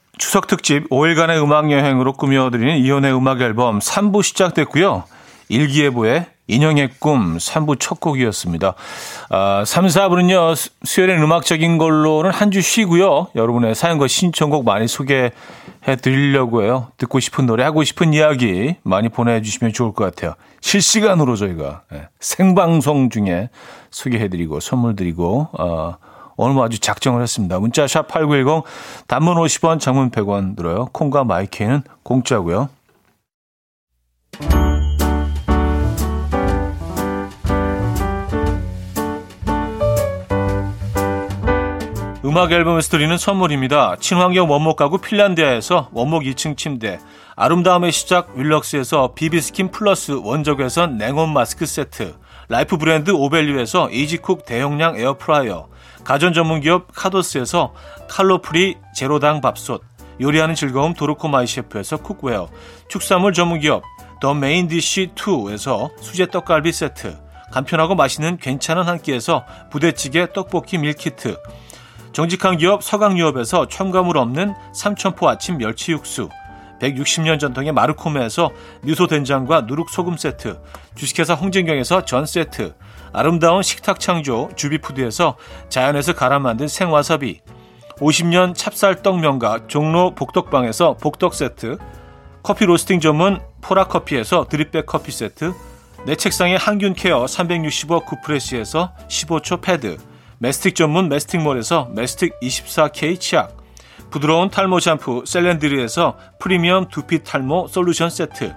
[0.21, 5.03] 추석 특집 5일간의 음악 여행으로 꾸며드리는 이혼의 음악 앨범 3부 시작됐고요.
[5.49, 8.75] 일기예보의 인형의 꿈 3부 첫 곡이었습니다.
[9.31, 10.53] 아, 3, 4부는요,
[10.83, 13.29] 수요일엔 음악적인 걸로는 한 주 쉬고요.
[13.33, 15.31] 여러분의 사연과 신청곡 많이 소개해
[16.03, 16.89] 드리려고 해요.
[16.97, 20.35] 듣고 싶은 노래, 하고 싶은 이야기 많이 보내주시면 좋을 것 같아요.
[20.61, 23.49] 실시간으로 저희가 네, 생방송 중에
[23.89, 25.95] 소개해 드리고 선물 드리고, 어,
[26.43, 27.59] 오늘 뭐 아주 작정을 했습니다.
[27.59, 28.63] 문자 샵 8910
[29.05, 30.87] 단문 50원 장문 100원 들어요.
[30.91, 32.67] 콩과 마이케는 공짜고요.
[42.25, 43.97] 음악 앨범에서 드리는 선물입니다.
[43.99, 46.99] 친환경 원목 가구 핀란드에서 원목 2층 침대,
[47.35, 52.15] 아름다움의 시작 윌럭스에서 비비스킨 플러스 원적외선 냉온 마스크 세트,
[52.49, 55.67] 라이프 브랜드 오벨류에서 이지쿡 대용량 에어프라이어,
[56.03, 57.73] 가전 전문 기업 카도스에서
[58.09, 59.83] 칼로프리 제로당 밥솥,
[60.19, 62.49] 요리하는 즐거움 도르코 마이 셰프에서 cookware,
[62.89, 63.83] 축산물 전문 기업
[64.19, 67.17] 더 메인 디쉬 2에서 수제 떡갈비 세트,
[67.51, 71.37] 간편하고 맛있는 괜찮은 한 끼에서 부대찌개 떡볶이 밀키트,
[72.13, 76.29] 정직한 기업 서강유업에서 첨가물 없는 삼천포 아침 멸치 육수,
[76.81, 78.49] 160년 전통의 마르코메에서
[78.81, 80.59] 미소 된장과 누룩 소금 세트,
[80.95, 82.73] 주식회사 홍진경에서 전 세트,
[83.13, 85.37] 아름다운 식탁 창조 주비푸드에서
[85.69, 87.41] 자연에서 갈아 만든 생와사비
[87.99, 91.77] 50년 찹쌀떡 명가 종로 복덕방에서 복덕 세트
[92.43, 95.53] 커피 로스팅 전문 포라커피에서 드립백 커피 세트
[96.05, 99.97] 내 책상의 항균 care 365 구프레시에서 15초 패드
[100.39, 103.57] 메스틱 전문 메스틱몰에서 메스틱 24K 치약
[104.09, 108.53] 부드러운 탈모 샴푸 셀렌드리에서 프리미엄 두피 탈모 솔루션 세트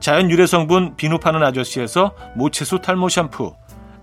[0.00, 3.54] 자연 유래 성분 비누 파는 아저씨에서 모체수 탈모 샴푸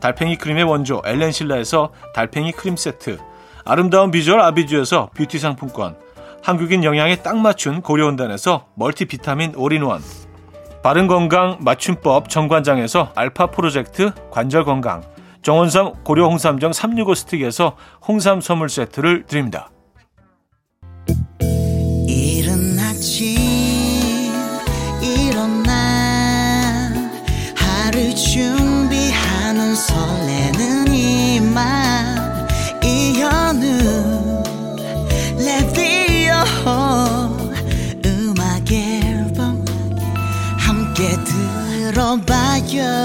[0.02, 3.20] 달팽이 크림의 원조 엘렌실라에서 달팽이 크림 세트.
[3.64, 5.96] 아름다운 비주얼 아비주에서 뷰티 상품권.
[6.44, 10.02] 한국인 영양에 딱 맞춘 고려은단에서 멀티비타민 올인원.
[10.84, 15.04] 바른건강 맞춤법 정관장에서 알파 프로젝트 관절건강.
[15.44, 17.76] 정원삼 고려홍삼정 365 스틱에서
[18.08, 19.70] 홍삼 선물 세트를 드립니다.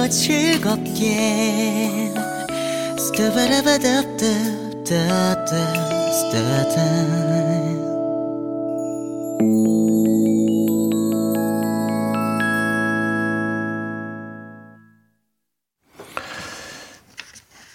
[0.09, 1.97] 즐겁게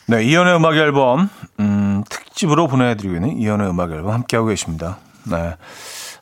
[0.07, 4.97] 네, 이연의 음악 앨범 음, 특집으로 보내드리고 있는 이연의 음악 앨범 함께하고 계십니다.
[5.23, 5.55] 네.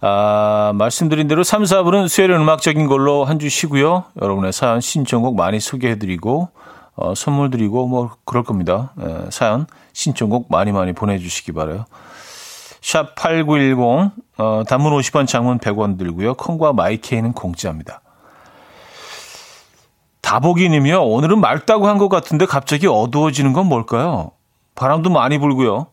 [0.02, 4.06] 아, 말씀드린 대로 3, 4부는 수요일은 음악적인 걸로 한 주 쉬고요.
[4.22, 6.50] 여러분의 사연 신청곡 많이 소개해드리고
[6.96, 8.94] 어, 선물 드리고 뭐 그럴 겁니다.
[9.02, 11.86] 예, 사연 신청곡 많이 많이 보내주시기 바래요.
[12.82, 16.34] 샵 8910 어, 단문 50원 장문 100원 들고요.
[16.36, 18.02] 콩과 마이케이는 공짜입니다.
[20.22, 21.02] 다보기님이요.
[21.04, 24.32] 오늘은 맑다고 한 것 같은데 갑자기 어두워지는 건 뭘까요?
[24.76, 25.88] 바람도 많이 불고요.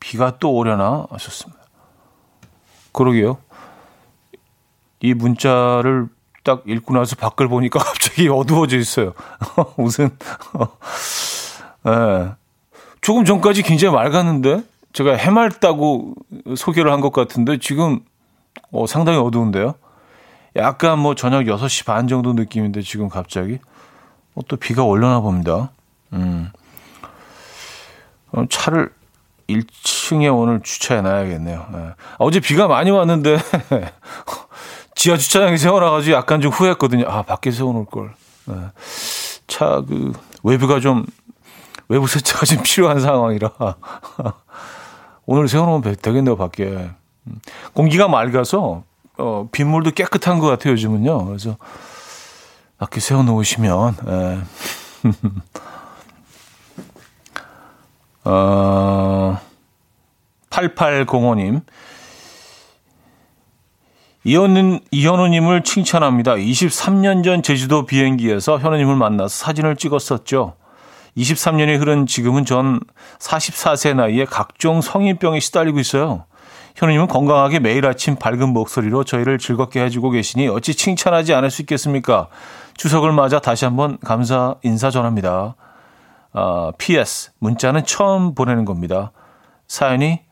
[0.00, 1.62] 비가 또 오려나 하셨습니다.
[2.92, 3.38] 그러게요.
[5.00, 6.08] 이 문자를
[6.42, 9.12] 딱 읽고 나서 밖을 보니까 갑자기 어두워져 있어요.
[9.76, 10.10] 무슨,
[11.86, 12.32] 예.
[13.00, 16.14] 조금 전까지 굉장히 맑았는데, 제가 해맑다고
[16.56, 18.00] 소개를 한 것 같은데, 지금,
[18.72, 19.74] 어, 상당히 어두운데요.
[20.56, 23.58] 약간 뭐 저녁 6시 반 정도 느낌인데, 지금 갑자기.
[24.34, 25.70] 어, 또 비가 올려나 봅니다.
[26.14, 26.50] 음.
[28.32, 28.90] 어, 차를
[29.48, 31.66] 1층에 오늘 주차해 놔야겠네요.
[31.74, 31.94] 예.
[32.18, 33.36] 어제 비가 많이 왔는데,
[34.96, 37.04] 지하 주차장에 세워놔가지고 약간 좀 후회했거든요.
[37.06, 38.14] 아, 밖에 세워놓을 걸.
[38.46, 38.54] 네.
[39.46, 41.04] 차, 그, 외부가 좀,
[41.88, 43.50] 외부 세차가 좀 필요한 상황이라.
[45.26, 46.64] 오늘 세워놓으면 되겠네요, 밖에.
[47.26, 47.40] 음.
[47.74, 48.84] 공기가 맑아서,
[49.18, 51.26] 어, 빗물도 깨끗한 것 같아요, 요즘은요.
[51.26, 51.58] 그래서,
[52.78, 54.40] 밖에 세워놓으시면, 예.
[58.24, 59.38] 어,
[60.48, 61.60] 8805님.
[64.26, 66.34] 이현우, 이현우님을 칭찬합니다.
[66.34, 70.54] 23년 전 제주도 비행기에서 현우님을 만나서 사진을 찍었었죠.
[71.16, 72.80] 23년이 흐른 지금은 전
[73.20, 76.24] 44세 나이에 각종 성인병에 시달리고 있어요.
[76.74, 82.26] 현우님은 건강하게 매일 아침 밝은 목소리로 저희를 즐겁게 해주고 계시니 어찌 칭찬하지 않을 수 있겠습니까?
[82.76, 85.54] 추석을 맞아 다시 한번 감사 인사 전합니다.
[86.32, 89.12] 어, PS 문자는 처음 보내는 겁니다.
[89.68, 90.22] 사연이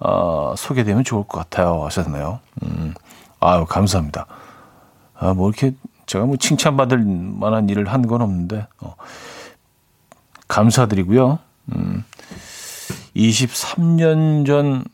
[0.00, 2.40] 어, 소개되면 좋을 것 같아요 하셨네요.
[2.62, 2.94] 음.
[3.42, 4.26] 아유, 감사합니다.
[5.14, 5.74] 아, 뭐 이렇게
[6.06, 8.94] 제가 뭐 칭찬받을 만한 일을 한 건 없는데, 어,
[10.48, 11.38] 감사드리고요.
[11.74, 12.04] 음,
[13.16, 14.84] 23년 전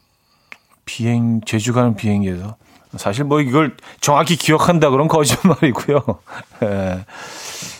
[0.84, 2.56] 비행, 제주 가는 비행기에서
[2.96, 6.02] 사실 뭐 이걸 정확히 기억한다 그런 거짓말이고요.
[6.64, 7.04] 예,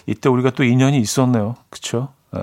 [0.07, 1.57] 이때 우리가 또 인연이 있었네요.
[1.71, 2.09] 그쵸?
[2.37, 2.41] 예.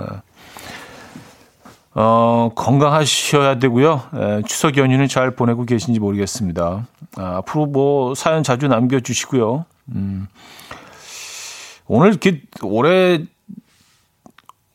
[1.98, 4.02] 어, 건강하셔야 되고요.
[4.14, 6.86] 에, 추석 연휴는 잘 보내고 계신지 모르겠습니다.
[7.16, 9.64] 아, 앞으로 뭐 사연 자주 남겨주시고요.
[9.94, 10.26] 음,
[11.86, 13.24] 오늘 이렇게 오래,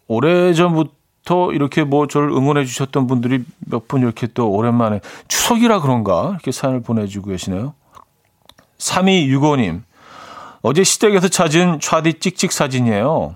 [0.08, 6.30] 오래 전부터 이렇게 뭐 저를 응원해 주셨던 분들이 몇 분 이렇게 또 오랜만에 추석이라 그런가
[6.32, 7.76] 이렇게 사연을 보내주고 계시네요.
[8.80, 9.84] 3265님.
[10.64, 13.36] 어제 시댁에서 찾은 차디 찍찍 사진이에요.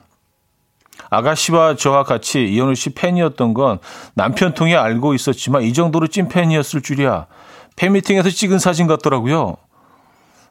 [1.16, 3.80] 아가씨와 저와 같이 이현우 씨 팬이었던 건
[4.14, 7.28] 남편 통해 알고 있었지만 이 정도로 찐 팬이었을 줄이야.
[7.76, 9.58] 팬미팅에서 찍은 사진 같더라고요.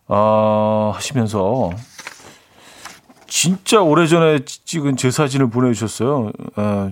[0.08, 1.70] 아, 하시면서
[3.26, 6.30] 진짜 오래전에 찍은 제 사진을 보내주셨어요.
[6.56, 6.90] 아,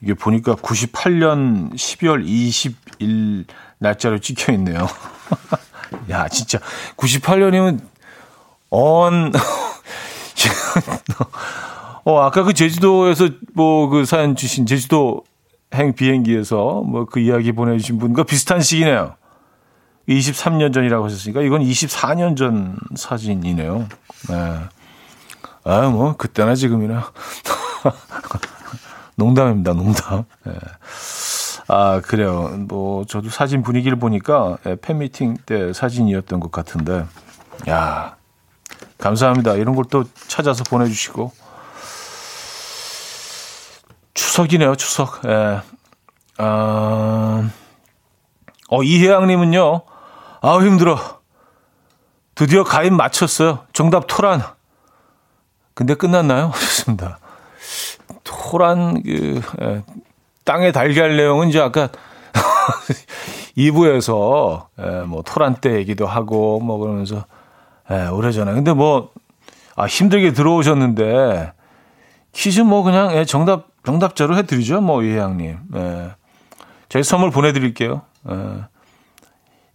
[0.00, 3.46] 이게 보니까 98년 12월 20일
[3.78, 4.86] 날짜로 찍혀 있네요.
[6.10, 6.58] 야, 진짜
[6.96, 7.80] 98년이면
[8.70, 9.32] 언
[12.04, 15.24] 어, 아까 그 제주도에서 뭐 그 사연 주신 제주도
[15.74, 19.16] 행 비행기에서 뭐 그 이야기 보내주신 분과 비슷한 시기네요.
[20.08, 23.88] 23년 전이라고 하셨으니까 이건 24년 전 사진이네요.
[24.28, 24.60] 네.
[25.64, 27.10] 아, 뭐, 그때나 지금이나.
[29.16, 30.24] 농담입니다, 농담.
[30.44, 30.52] 네.
[31.68, 32.50] 아, 그래요.
[32.68, 37.06] 뭐, 저도 사진 분위기를 보니까 예, 팬미팅 때 사진이었던 것 같은데.
[37.68, 38.16] 야
[38.98, 39.54] 감사합니다.
[39.54, 41.32] 이런 걸 또 찾아서 보내주시고.
[44.14, 45.20] 추석이네요, 추석.
[45.26, 45.60] 예.
[46.38, 47.50] 아,
[48.70, 49.82] 어, 이혜양님은요,
[50.40, 50.98] 아우, 힘들어.
[52.34, 53.60] 드디어 가입 마쳤어요.
[53.72, 54.42] 정답 토란.
[55.74, 56.52] 근데 끝났나요?
[56.58, 57.18] 좋습니다.
[58.22, 59.82] 토란, 그, 예,
[60.44, 61.88] 땅의 달걀 내용은 이제 아까
[63.56, 67.24] 2부에서, 예, 뭐, 토란 때 얘기도 하고, 뭐, 그러면서,
[67.90, 68.52] 예, 오래전에.
[68.52, 69.10] 근데 뭐,
[69.76, 71.52] 아, 힘들게 들어오셨는데,
[72.32, 74.80] 퀴즈 뭐 그냥, 예, 정답 정답자로 해드리죠.
[74.80, 75.58] 뭐, 이혜양님.
[75.74, 76.10] 예.
[76.88, 78.02] 저희 선물 보내드릴게요.
[78.30, 78.64] 예.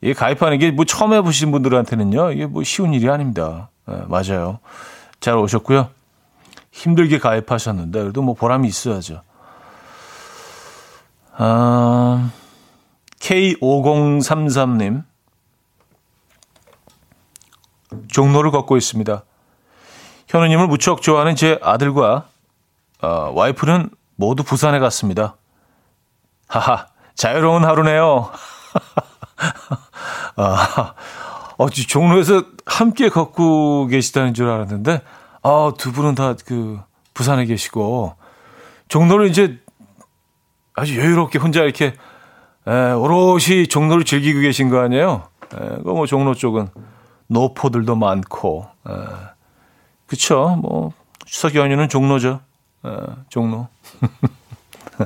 [0.01, 2.31] 이게 가입하는 게 뭐 처음 해보신 분들한테는요.
[2.31, 3.69] 이게 뭐 쉬운 일이 아닙니다.
[3.89, 4.59] 예, 맞아요.
[5.19, 5.89] 잘 오셨고요.
[6.71, 9.21] 힘들게 가입하셨는데 그래도 뭐 보람이 있어야죠.
[11.35, 12.31] 아,
[13.19, 15.03] K5033님
[18.07, 19.23] 종로를 걷고 있습니다.
[20.27, 22.27] 현우님을 무척 좋아하는 제 아들과
[23.01, 23.89] 어, 와이프는
[24.19, 25.37] 모두 부산에 갔습니다.
[26.49, 28.29] 하하, 자유로운 하루네요.
[30.35, 30.93] 아,
[31.57, 35.01] 어, 종로에서 함께 걷고 계시다는 줄 알았는데,
[35.41, 36.81] 아, 두 분은 다 그,
[37.13, 38.17] 부산에 계시고,
[38.89, 39.57] 종로를 이제
[40.73, 41.93] 아주 여유롭게 혼자 이렇게,
[42.67, 45.29] 에, 오롯이 종로를 즐기고 계신 거 아니에요?
[45.53, 46.67] 에, 그뭐 종로 쪽은
[47.27, 48.91] 노포들도 많고, 에,
[50.07, 50.59] 그쵸.
[50.61, 50.91] 뭐,
[51.25, 52.41] 추석 연휴는 종로죠.
[52.85, 52.89] 에,
[53.29, 53.67] 종로.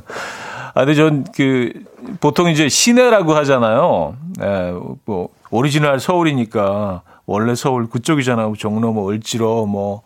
[0.74, 1.74] 아, 근데 전 그,
[2.20, 4.16] 보통 이제 시내라고 하잖아요.
[4.42, 4.74] 예,
[5.06, 8.54] 뭐, 오리지널 서울이니까, 원래 서울 그쪽이잖아 요.
[8.58, 10.02] 종로, 뭐, 을지로, 뭐,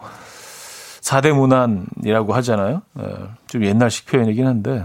[1.02, 2.82] 사대문안이라고 하잖아요.
[3.00, 3.04] 예,
[3.48, 4.84] 좀 옛날식 표현이긴 한데,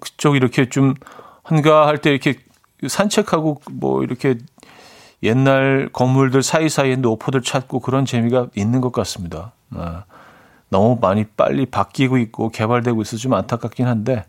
[0.00, 0.94] 그쪽 이렇게 좀
[1.42, 2.38] 한가할 때 이렇게
[2.86, 4.36] 산책하고 뭐 이렇게
[5.22, 9.52] 옛날 건물들 사이사이에 노포들 찾고 그런 재미가 있는 것 같습니다.
[9.70, 10.04] 아,
[10.68, 14.24] 너무 많이 빨리 바뀌고 있고 개발되고 있어서 좀 안타깝긴 한데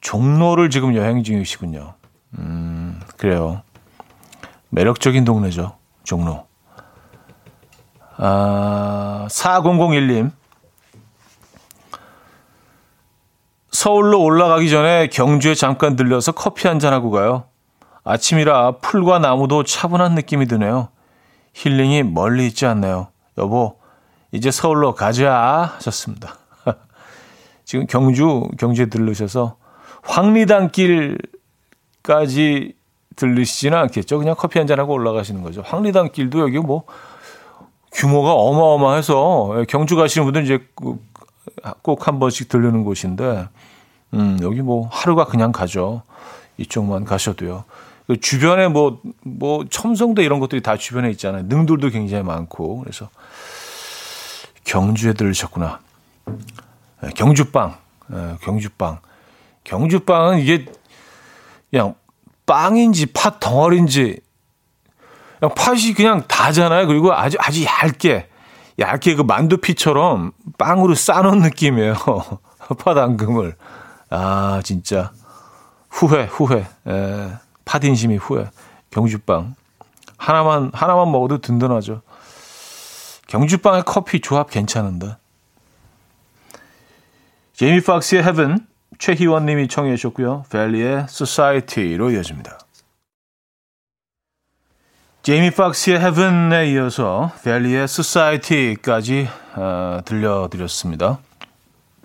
[0.00, 1.94] 종로를 지금 여행 중이시군요.
[2.38, 3.62] 음, 그래요.
[4.70, 5.76] 매력적인 동네죠.
[6.02, 6.46] 종로.
[8.16, 10.32] 아, 4001님.
[13.70, 17.44] 서울로 올라가기 전에 경주에 잠깐 들려서 커피 한 잔하고 가요.
[18.04, 20.88] 아침이라 풀과 나무도 차분한 느낌이 드네요.
[21.54, 23.08] 힐링이 멀리 있지 않네요.
[23.38, 23.78] 여보,
[24.34, 26.36] 이제 서울로 가자 하셨습니다.
[27.64, 29.56] 지금 경주, 경주에 들르셔서
[30.02, 31.16] 황리단길까지
[33.16, 34.18] 들르시지는 않겠죠.
[34.18, 35.62] 그냥 커피 한 잔 하고 올라가시는 거죠.
[35.62, 36.84] 황리단길도 여기 뭐
[37.92, 40.58] 규모가 어마어마해서 경주 가시는 분들 이제
[41.82, 43.48] 꼭 한 번씩 들르는 곳인데,
[44.14, 46.02] 음, 여기 뭐 하루가 그냥 가죠.
[46.58, 47.64] 이쪽만 가셔도요.
[48.06, 51.44] 그 주변에 뭐, 뭐, 첨성도 이런 것들이 다 주변에 있잖아요.
[51.44, 52.80] 능들도 굉장히 많고.
[52.80, 53.08] 그래서
[54.64, 55.80] 경주에 들으셨구나.
[57.02, 57.76] 네, 경주빵.
[58.08, 58.98] 네, 경주빵.
[59.64, 60.66] 경주빵은 이게
[61.70, 61.94] 그냥
[62.46, 64.20] 빵인지 팥 덩어리인지
[65.38, 66.86] 그냥 팥이 그냥 다잖아요.
[66.86, 68.28] 그리고 아주 아주 얇게
[68.78, 71.94] 얇게 그 만두피처럼 빵으로 싸놓은 느낌이에요.
[72.78, 73.56] 팥 앙금을.
[74.10, 75.12] 아 진짜
[75.90, 76.66] 후회 후회.
[76.86, 77.30] 에,
[77.64, 78.50] 팥 인심이 후회.
[78.90, 79.54] 경주빵
[80.16, 82.02] 하나만 하나만 먹어도 든든하죠.
[83.34, 85.16] 경주빵의 커피 조합 괜찮은데.
[87.52, 88.64] 제이미 박스의 Heaven
[89.00, 90.44] 최희원 님이 청해 주셨고요.
[90.50, 92.60] 벨리의 Society로 이어집니다.
[95.24, 99.26] 제이미 박스의 Heaven에 이어서 벨리의 Society까지
[99.56, 101.18] 어, 들려드렸습니다.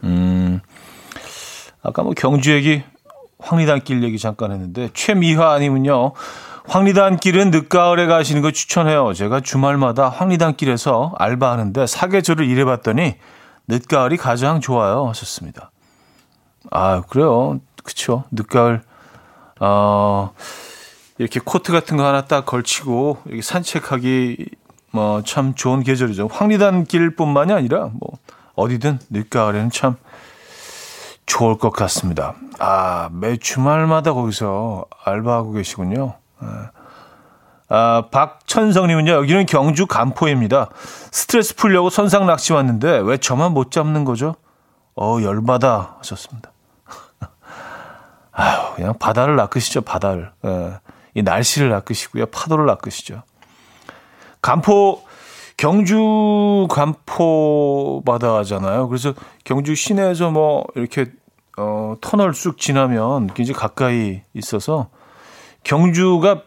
[0.05, 0.61] 음,
[1.83, 2.81] 아까 뭐 경주 얘기,
[3.37, 6.13] 황리단길 얘기 잠깐 했는데 최미화 님은요.
[6.69, 9.13] 황리단길은 늦가을에 가시는 거 추천해요.
[9.13, 13.15] 제가 주말마다 황리단길에서 알바하는데 사계절을 일해봤더니
[13.67, 15.07] 늦가을이 가장 좋아요.
[15.07, 15.71] 하셨습니다.
[16.69, 17.59] 아, 그래요.
[17.83, 18.23] 그쵸.
[18.31, 18.83] 늦가을,
[19.59, 20.31] 어,
[21.17, 24.45] 이렇게 코트 같은 거 하나 딱 걸치고, 이렇게 산책하기,
[24.91, 26.27] 뭐, 참 좋은 계절이죠.
[26.31, 28.19] 황리단 길 뿐만이 아니라, 뭐,
[28.55, 29.95] 어디든 늦가을에는 참
[31.25, 32.35] 좋을 것 같습니다.
[32.59, 36.15] 아, 매 주말마다 거기서 알바하고 계시군요.
[37.71, 40.69] 아, 박천성님은요, 여기는 경주 간포입니다.
[41.11, 44.35] 스트레스 풀려고 선상 낚시 왔는데, 왜 저만 못 잡는 거죠?
[44.95, 46.51] 어, 열받아 하셨습니다.
[48.31, 50.31] 아유, 그냥 바다를 낚으시죠, 바다를.
[50.45, 50.79] 예.
[51.13, 53.23] 이 날씨를 낚으시고요, 파도를 낚으시죠.
[54.41, 55.03] 간포,
[55.57, 58.87] 경주 간포 바다잖아요.
[58.87, 59.13] 그래서
[59.43, 61.11] 경주 시내에서 뭐 이렇게
[61.57, 64.89] 어, 터널 쑥 지나면 굉장히 가까이 있어서
[65.63, 66.43] 경주가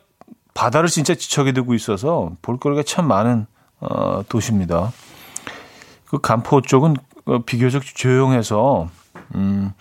[0.54, 3.46] 바다를 진짜 지척에 두고 있어서 볼거리가 참 많은
[3.80, 4.92] 어, 도시입니다.
[6.06, 8.88] 그 간포 쪽은 어, 비교적 조용해서
[9.34, 9.72] 음,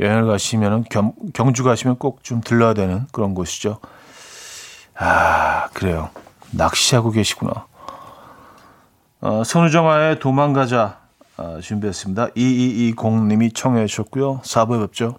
[0.00, 3.78] 여행을 가시면은 경, 경주 가시면 꼭 좀 들러야 되는 그런 곳이죠.
[4.98, 6.10] 아 그래요.
[6.50, 7.66] 낚시하고 계시구나.
[9.20, 10.98] 어, 선우정아의 도망가자
[11.36, 12.28] 어, 준비했습니다.
[12.28, 14.40] 2220님이 청해 주셨고요.
[14.42, 15.18] 4부에 뵙죠.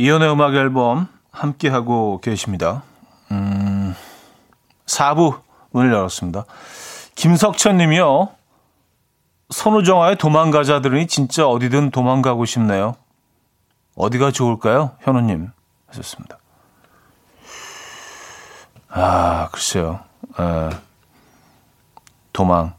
[0.00, 2.84] 이연의 음악 앨범 함께하고 계십니다.
[3.32, 3.96] 음,
[4.86, 5.40] 4부
[5.72, 6.44] 문을 열었습니다.
[7.16, 8.28] 김석천 님이요.
[9.50, 12.94] 선우정아의 도망가자 들으니 진짜 어디든 도망가고 싶네요.
[13.96, 14.92] 어디가 좋을까요?
[15.00, 15.50] 현우 님
[15.88, 16.38] 하셨습니다.
[18.90, 19.98] 아, 글쎄요.
[20.38, 20.70] 에,
[22.32, 22.74] 도망.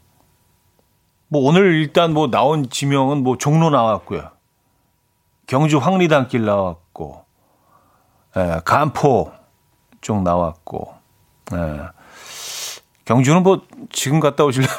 [1.28, 4.30] 뭐 오늘 일단 뭐 나온 지명은 뭐 종로 나왔고요.
[5.46, 6.79] 경주 황리단길 나왔고,
[8.36, 9.32] 에, 간포
[10.00, 10.94] 쪽 나왔고,
[11.52, 11.56] 에,
[13.04, 14.78] 경주는 뭐 지금 갔다 오시려면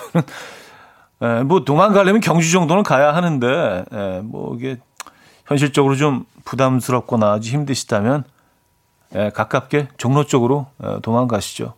[1.22, 4.78] 에, 뭐 도망가려면 경주 정도는 가야 하는데 에, 뭐 이게
[5.46, 8.24] 현실적으로 좀 부담스럽거나 아주 힘드시다면
[9.14, 11.74] 에, 가깝게 종로 쪽으로 에, 도망가시죠.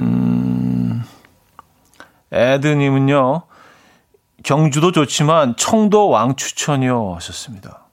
[0.00, 1.04] 음,
[2.32, 3.42] 에드님은요.
[4.42, 7.84] 경주도 좋지만 청도 왕 추천이요 하셨습니다.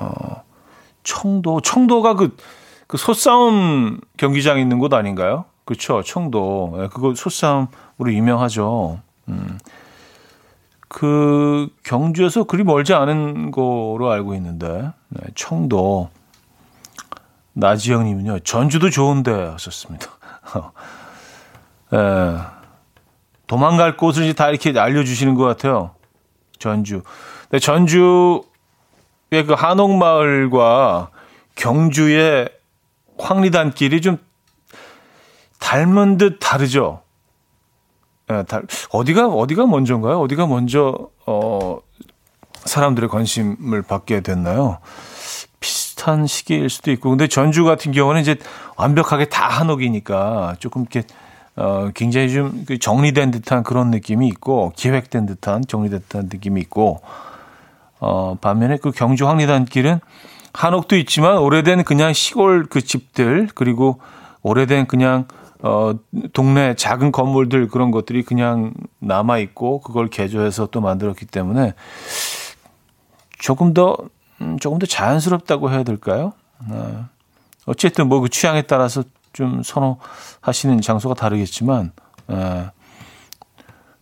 [0.00, 0.42] 어,
[1.04, 2.36] 청도 청도가 그,
[2.86, 5.44] 그 소싸움 경기장 있는 곳 아닌가요?
[5.64, 6.02] 그렇죠.
[6.02, 6.78] 청도.
[6.82, 7.68] 예, 그거 소싸움으로
[8.08, 9.00] 유명하죠.
[9.28, 9.58] 음.
[10.88, 16.10] 그 경주에서 그리 멀지 않은 거로 알고 있는데 네, 청도
[17.52, 20.08] 나지영님은요 전주도 좋은데 하셨습니다.
[21.94, 22.38] 예.
[23.46, 25.92] 도망갈 곳을 다 이렇게 알려주시는 것 같아요.
[26.58, 27.02] 전주.
[27.42, 28.42] 근데 전주의
[29.30, 31.10] 그 한옥마을과
[31.54, 32.48] 경주의
[33.18, 34.18] 황리단길이 좀
[35.58, 37.02] 닮은 듯 다르죠.
[38.30, 40.20] 예, 달, 어디가 어디가 먼저인가요?
[40.20, 41.78] 어디가 먼저 어
[42.64, 44.78] 사람들의 관심을 받게 됐나요?
[45.60, 48.36] 비슷한 시기일 수도 있고, 근데 전주 같은 경우는 이제
[48.76, 51.06] 완벽하게 다 한옥이니까 조금 이렇게
[51.56, 57.02] 어, 굉장히 좀그 정리된 듯한 그런 느낌이 있고, 기획된 듯한, 정리된 듯한 느낌이 있고,
[58.00, 60.00] 어, 반면에 그 경주 황리단길은
[60.52, 64.00] 한옥도 있지만 오래된 그냥 시골 그 집들, 그리고
[64.42, 65.26] 오래된 그냥,
[65.62, 65.92] 어,
[66.32, 71.74] 동네 작은 건물들 그런 것들이 그냥 남아 있고, 그걸 개조해서 또 만들었기 때문에
[73.38, 73.96] 조금 더,
[74.40, 76.32] 음, 조금 더 자연스럽다고 해야 될까요?
[76.68, 77.06] 어,
[77.66, 81.92] 어쨌든 뭐 그 취향에 따라서 좀 선호하시는 장소가 다르겠지만
[82.30, 82.70] 에,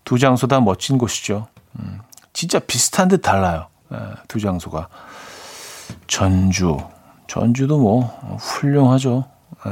[0.04, 1.48] 두 장소 다 멋진 곳이죠.
[1.78, 2.00] 음,
[2.32, 3.66] 진짜 비슷한 듯 달라요.
[3.92, 3.96] 에,
[4.28, 4.88] 두 장소가
[6.06, 6.78] 전주
[7.26, 8.02] 전주도 뭐
[8.38, 9.24] 훌륭하죠.
[9.66, 9.70] 에,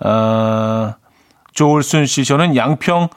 [0.00, 0.96] 아,
[1.52, 3.08] 조울순 씨 저는 양평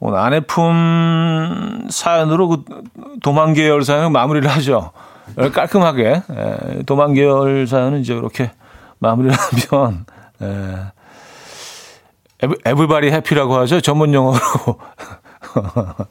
[0.00, 2.64] 오늘 아내품 사연으로 그
[3.22, 4.92] 도망 계열 사연은 마무리를 하죠.
[5.52, 6.22] 깔끔하게.
[6.30, 6.82] 예.
[6.86, 8.52] 도망 계열 사연은 이제 이렇게
[8.98, 9.36] 마무리를
[9.70, 10.06] 하면,
[10.42, 10.92] 예.
[12.64, 13.80] 에브바리 해피라고 하죠.
[13.80, 14.38] 전문 용어로.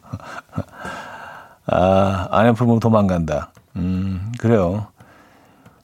[1.68, 3.52] 아, 아내 품으로 도망간다.
[3.78, 4.88] 음, 그래요.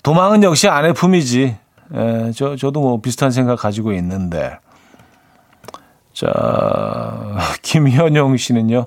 [0.01, 1.57] 도망은 역시 아내 품이지.
[1.95, 4.57] 예, 저, 저도 뭐 비슷한 생각 가지고 있는데.
[6.13, 8.85] 자, 김현영 씨는요.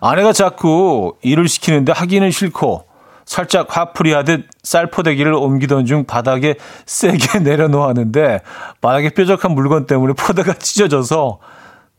[0.00, 2.86] 아내가 자꾸 일을 시키는데 하기는 싫고
[3.24, 6.54] 살짝 화풀이 하듯 쌀포대기를 옮기던 중 바닥에
[6.86, 8.40] 세게 내려놓았는데
[8.80, 11.40] 바닥에 뾰족한 물건 때문에 포대가 찢어져서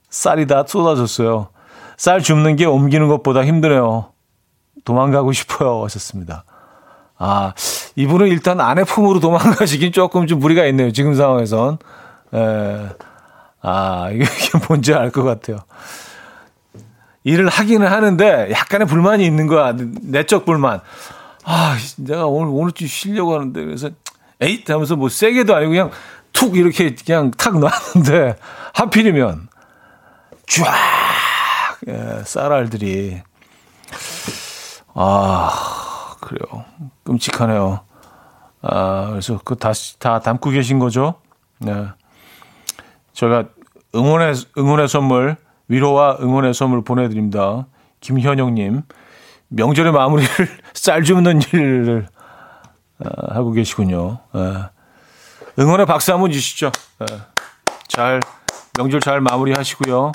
[0.09, 1.49] 쌀이 다 쏟아졌어요.
[1.97, 4.11] 쌀 줍는 게 옮기는 것보다 힘드네요.
[4.85, 5.83] 도망가고 싶어요.
[5.83, 6.45] 하셨습니다.
[7.17, 7.53] 아,
[7.95, 10.91] 이분은 일단 아내 품으로 도망가시긴 조금 좀 무리가 있네요.
[10.91, 11.77] 지금 상황에선.
[12.33, 12.89] 에,
[13.61, 14.25] 아, 이게
[14.67, 15.59] 뭔지 알 것 같아요.
[17.23, 19.75] 일을 하기는 하는데 약간의 불만이 있는 거야.
[19.75, 20.81] 내적 불만.
[21.43, 23.63] 아, 내가 오늘, 오늘 좀 쉬려고 하는데.
[23.65, 23.89] 그래서,
[24.41, 24.69] 에잇!
[24.69, 25.91] 하면서 뭐 세게도 아니고 그냥
[26.31, 28.37] 툭 이렇게 그냥 탁 놨는데
[28.73, 29.49] 하필이면
[30.47, 30.65] 쫙!
[31.87, 33.21] 예, 쌀알들이.
[34.93, 36.65] 아, 그래요.
[37.03, 37.81] 끔찍하네요.
[38.61, 41.15] 아, 그래서 그 다시 다 담고 계신 거죠?
[41.59, 41.87] 네.
[43.19, 43.49] 제가
[43.93, 45.35] 응원의, 응원의 선물,
[45.67, 47.67] 위로와 응원의 선물 보내드립니다.
[47.99, 48.83] 김현영님,
[49.49, 52.07] 명절의 마무리를 쌀 줍는 일을
[52.99, 54.19] 어, 하고 계시군요.
[54.35, 55.61] 예.
[55.61, 56.71] 응원의 박수 한번 주시죠.
[57.01, 57.17] 예.
[57.89, 58.21] 잘,
[58.77, 60.13] 명절 잘 마무리 하시고요.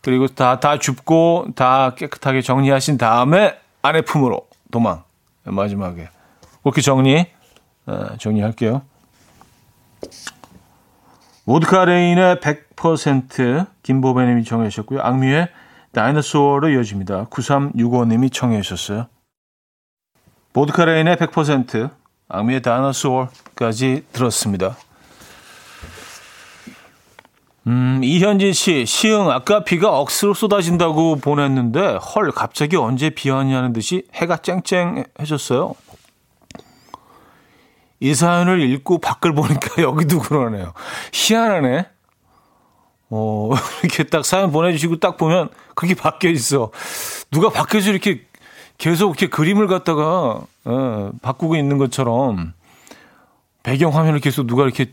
[0.00, 5.02] 그리고 다, 다 줍고 다 깨끗하게 정리하신 다음에 아내 품으로 도망.
[5.44, 6.08] 마지막에.
[6.62, 7.26] 그렇게 정리,
[7.84, 8.80] 어, 정리할게요.
[11.44, 15.00] 보드카 레인의 100% 김보배님이 청해 주셨고요.
[15.02, 15.48] 악뮤의
[15.92, 17.26] Dinosaur로 이어집니다.
[17.26, 19.06] 9365님이 청해 주셨어요.
[20.52, 21.90] 보드카 레인의 100%
[22.28, 24.76] 악뮤의 Dinosaur까지 들었습니다.
[27.66, 34.04] 음, 이현진 씨, 시흥, 아까 비가 억수로 쏟아진다고 보냈는데, 헐, 갑자기 언제 비 왔냐는 듯이
[34.14, 35.74] 해가 쨍쨍해졌어요.
[38.02, 40.72] 이 사연을 읽고 밖을 보니까 여기도 그러네요.
[41.12, 41.86] 희한하네.
[43.10, 43.50] 어,
[43.84, 46.72] 이렇게 딱 사연 보내주시고 딱 보면 그게 바뀌어 있어.
[47.30, 48.26] 누가 밖에서 이렇게
[48.76, 52.54] 계속 이렇게 그림을 갖다가, 예, 바꾸고 있는 것처럼,
[53.62, 54.92] 배경 화면을 계속 누가 이렇게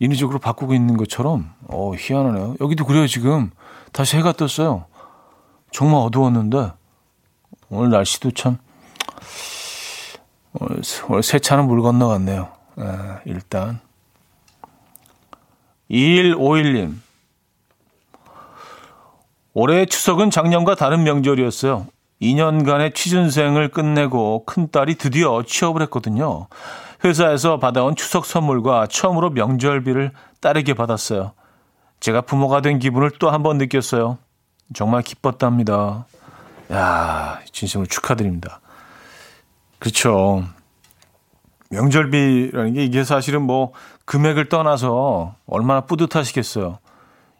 [0.00, 2.56] 인위적으로 바꾸고 있는 것처럼 어 희한하네요.
[2.60, 3.50] 여기도 그래요 지금
[3.92, 4.86] 다시 해가 떴어요.
[5.70, 6.72] 정말 어두웠는데
[7.68, 8.58] 오늘 날씨도 참
[10.54, 12.48] 오늘, 오늘 세차는 물 건너갔네요.
[12.76, 13.80] 아, 일단
[15.90, 16.94] 2151님
[19.52, 21.86] 올해 추석은 작년과 다른 명절이었어요.
[22.22, 26.46] 2년간의 취준생을 끝내고 큰딸이 드디어 취업을 했거든요.
[27.04, 31.32] 회사에서 받아온 추석 선물과 처음으로 명절비를 딸에게 받았어요.
[32.00, 34.18] 제가 부모가 된 기분을 또 한 번 느꼈어요.
[34.74, 36.06] 정말 기뻤답니다.
[36.72, 38.60] 야, 진심으로 축하드립니다.
[39.80, 40.44] 그렇죠.
[41.70, 43.72] 명절비라는 게 이게 사실은 뭐
[44.04, 46.78] 금액을 떠나서 얼마나 뿌듯하시겠어요.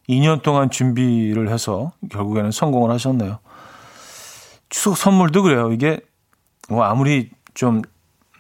[0.09, 3.39] 2년 동안 준비를 해서 결국에는 성공을 하셨네요.
[4.69, 5.73] 추석 선물도 그래요.
[5.73, 6.01] 이게
[6.69, 7.83] 뭐 아무리 좀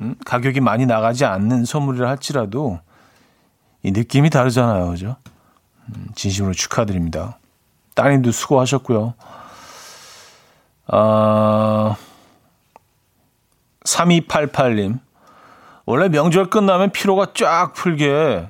[0.01, 0.15] 음?
[0.25, 2.81] 가격이 많이 나가지 않는 선물이라 할지라도
[3.83, 4.91] 이 느낌이 다르잖아요.
[4.91, 5.17] 그죠?
[5.89, 7.39] 음, 진심으로 축하드립니다.
[7.95, 9.15] 따님도 수고하셨고요.
[10.87, 11.97] 아,
[13.91, 15.01] 3288님.
[15.87, 18.49] 원래 명절 끝나면 피로가 쫙 풀게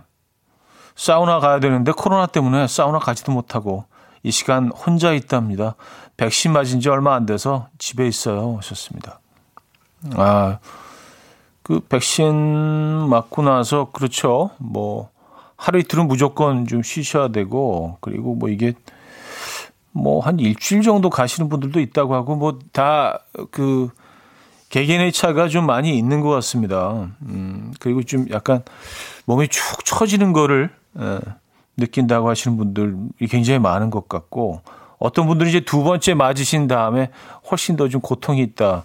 [0.94, 3.84] 사우나 가야 되는데 코로나 때문에 사우나 가지도 못하고
[4.22, 5.74] 이 시간 혼자 있답니다.
[6.18, 8.56] 백신 맞은 지 얼마 안 돼서 집에 있어요.
[8.58, 9.20] 하셨습니다.
[10.16, 10.58] 아,
[11.62, 12.34] 그 백신
[13.08, 14.50] 맞고 나서 그렇죠.
[14.58, 15.08] 뭐
[15.56, 18.74] 하루 이틀은 무조건 좀 쉬셔야 되고 그리고 뭐 이게
[19.92, 23.18] 뭐 한 일주일 정도 가시는 분들도 있다고 하고 뭐 다
[23.50, 23.88] 그
[24.70, 27.08] 개개인의 차가 좀 많이 있는 것 같습니다.
[27.22, 28.62] 음 그리고 좀 약간
[29.26, 31.18] 몸이 축 처지는 거를 에,
[31.76, 34.62] 느낀다고 하시는 분들이 굉장히 많은 것 같고
[34.98, 37.10] 어떤 분들은 이제 두 번째 맞으신 다음에
[37.50, 38.84] 훨씬 더 좀 고통이 있다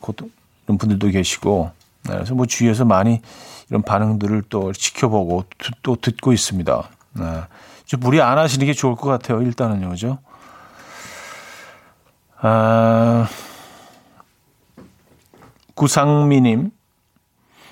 [0.00, 0.30] 고통
[0.66, 1.70] 이런 분들도 계시고
[2.04, 3.20] 네, 그래서 뭐 주위에서 많이
[3.70, 5.44] 이런 반응들을 또 지켜보고
[5.82, 6.88] 또 듣고 있습니다.
[7.14, 7.24] 네.
[7.86, 9.40] 좀 무리 안 하시는 게 좋을 것 같아요.
[9.42, 10.18] 일단은요, 그죠?
[12.40, 13.28] 아,
[15.82, 16.70] 구상미님.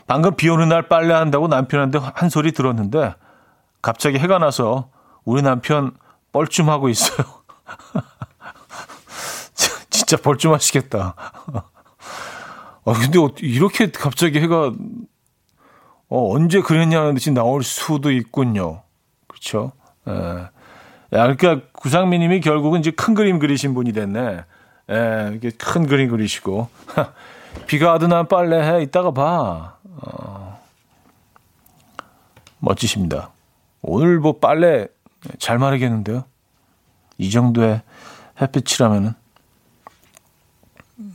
[0.08, 3.14] 방금 비 오는 날 빨래한다고 남편한테 한 소리 들었는데
[3.82, 4.90] 갑자기 해가 나서
[5.24, 5.92] 우리 남편
[6.32, 7.24] 뻘쭘하고 있어요.
[9.90, 11.14] 진짜 뻘쭘하시겠다.
[12.84, 14.72] 아, 근데 이렇게 갑자기 해가
[16.08, 18.82] 어, 언제 그랬냐는 듯이 나올 수도 있군요.
[19.28, 19.70] 그렇죠?
[20.08, 20.12] 예.
[20.12, 20.48] 야,
[21.32, 24.44] 그러니까 구상민 님이 결국은 이제 큰 그림 그리신 분이 됐네.
[24.90, 26.68] 예, 이게 큰 그림 그리시고.
[27.66, 28.82] 비가 와도 난 빨래해.
[28.82, 29.76] 이따가 봐.
[30.02, 30.60] 어,
[32.58, 33.30] 멋지십니다.
[33.82, 34.88] 오늘 뭐 빨래
[35.38, 36.24] 잘 마르겠는데요?
[37.18, 37.82] 이 정도의
[38.40, 39.14] 햇빛이라면은.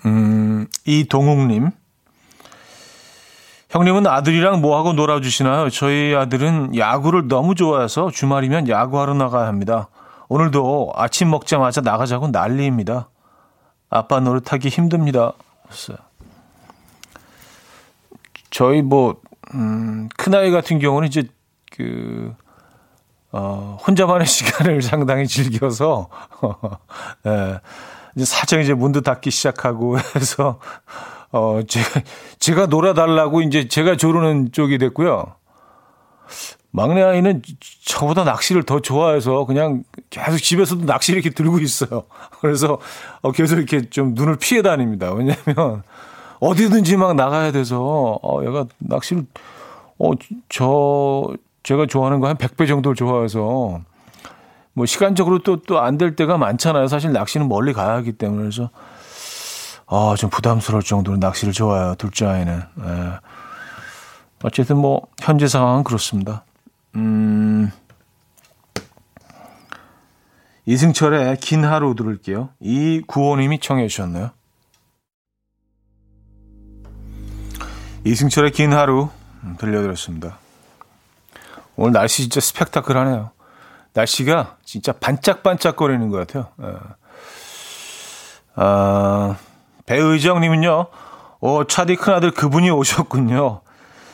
[0.05, 1.71] 음, 이동욱님.
[3.69, 5.69] 형님은 아들이랑 뭐하고 놀아주시나요?
[5.69, 9.89] 저희 아들은 야구를 너무 좋아해서 주말이면 야구하러 나가야 합니다.
[10.29, 13.09] 오늘도 아침 먹자마자 나가자고 난리입니다.
[13.89, 15.33] 아빠 노릇하기 힘듭니다.
[18.55, 19.17] 저희 뭐,
[19.53, 21.27] 음, 큰아이 같은 경우는 이제
[21.71, 22.33] 그,
[23.33, 26.07] 어, 혼자만의 시간을 상당히 즐겨서,
[27.27, 27.59] 예.
[28.15, 30.61] 이제 살짝 이제 문도 닫기 시작하고 해서
[31.33, 32.01] 어 제가
[32.39, 35.35] 제가 놀아달라고 이제 제가 조르는 쪽이 됐고요.
[36.71, 37.41] 막내 아이는
[37.83, 42.05] 저보다 낚시를 더 좋아해서 그냥 계속 집에서도 낚시를 이렇게 들고 있어요.
[42.39, 42.79] 그래서
[43.21, 45.11] 어 계속 이렇게 좀 눈을 피해 다닙니다.
[45.11, 45.83] 왜냐하면
[46.49, 49.25] 어디든지 막 나가야 돼서 어 얘가 낚시를
[49.97, 50.11] 어
[50.49, 51.33] 저
[51.63, 53.79] 제가 좋아하는 거 한 100배 정도를 좋아해서
[54.73, 56.87] 뭐 시간적으로 또 또 안 될 때가 많잖아요.
[56.87, 58.69] 사실 낚시는 멀리 가야 하기 때문에 그래서
[59.87, 61.95] 아, 좀 부담스러울 정도로 낚시를 좋아해요.
[61.95, 62.61] 둘째 아이는.
[62.79, 63.11] 예.
[64.43, 66.43] 어쨌든 뭐 현재 상황은 그렇습니다.
[66.95, 67.71] 음.
[70.65, 72.49] 이승철의 긴 하루 들을게요.
[72.59, 74.31] 이 구호님이 청해 주셨네요.
[78.05, 79.09] 이승철의 긴 하루
[79.57, 80.37] 들려드렸습니다.
[81.75, 83.31] 오늘 날씨 진짜 스펙타클하네요.
[83.93, 86.49] 날씨가 진짜 반짝반짝거리는 것 같아요.
[86.61, 86.75] 예.
[88.57, 89.37] 아,
[89.87, 90.85] 배의정님은요,
[91.39, 93.61] 어, 차디 큰아들 그분이 오셨군요.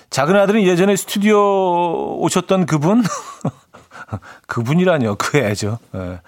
[0.10, 3.04] 작은 아들은 예전에 스튜디오 오셨던 그분?
[4.48, 5.80] 그분이라뇨, 그 애죠.
[5.96, 6.22] 예.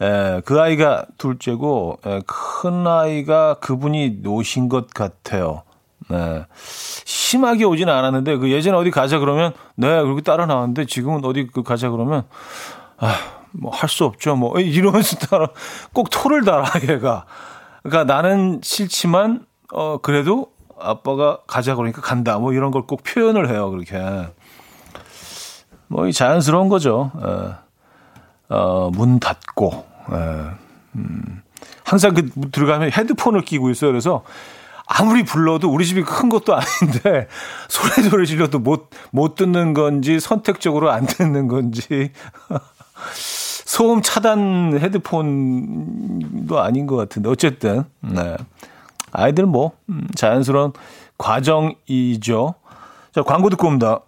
[0.00, 5.64] 예, 그 아이가 둘째고, 예, 큰 아이가 그분이 오신 것 같아요.
[6.08, 6.46] 네.
[7.04, 11.62] 심하게 오지는 않았는데, 그 예전에 어디 가자 그러면, 네, 그렇게 따라 나왔는데, 지금은 어디 그
[11.62, 12.24] 가자 그러면,
[12.98, 13.14] 아,
[13.52, 14.36] 뭐, 할 수 없죠.
[14.36, 15.48] 뭐, 이러면서 따라,
[15.92, 17.24] 꼭 토를 달아, 얘가.
[17.82, 22.38] 그러니까 나는 싫지만, 어, 그래도 아빠가 가자 그러니까 간다.
[22.38, 23.98] 뭐 이런 걸 꼭 표현을 해요, 그렇게.
[25.88, 27.10] 뭐, 이 자연스러운 거죠.
[27.14, 27.54] 어,
[28.48, 30.16] 어, 문 닫고, 에,
[30.96, 31.42] 음,
[31.84, 33.90] 항상 그 들어가면 헤드폰을 끼고 있어요.
[33.90, 34.22] 그래서
[34.86, 37.28] 아무리 불러도 우리 집이 큰 것도 아닌데
[37.68, 42.12] 소리소리 질러도 못, 못 듣는 건지 선택적으로 안 듣는 건지
[43.14, 48.36] 소음 차단 헤드폰도 아닌 것 같은데 어쨌든 네.
[49.10, 50.72] 아이들 뭐 음, 자연스러운
[51.18, 52.54] 과정이죠.
[53.12, 54.00] 자 광고 듣고 옵니다.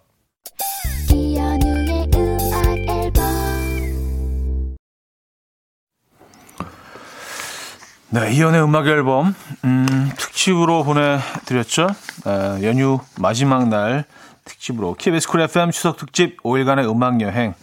[8.09, 9.35] 네, 이현우의 음악 앨범
[9.65, 11.87] 음, 특집으로 보내드렸죠.
[12.25, 14.05] 에, 연휴 마지막 날
[14.45, 17.53] 특집으로 KBS 쿨 FM 추석 특집 5일간의 음악 여행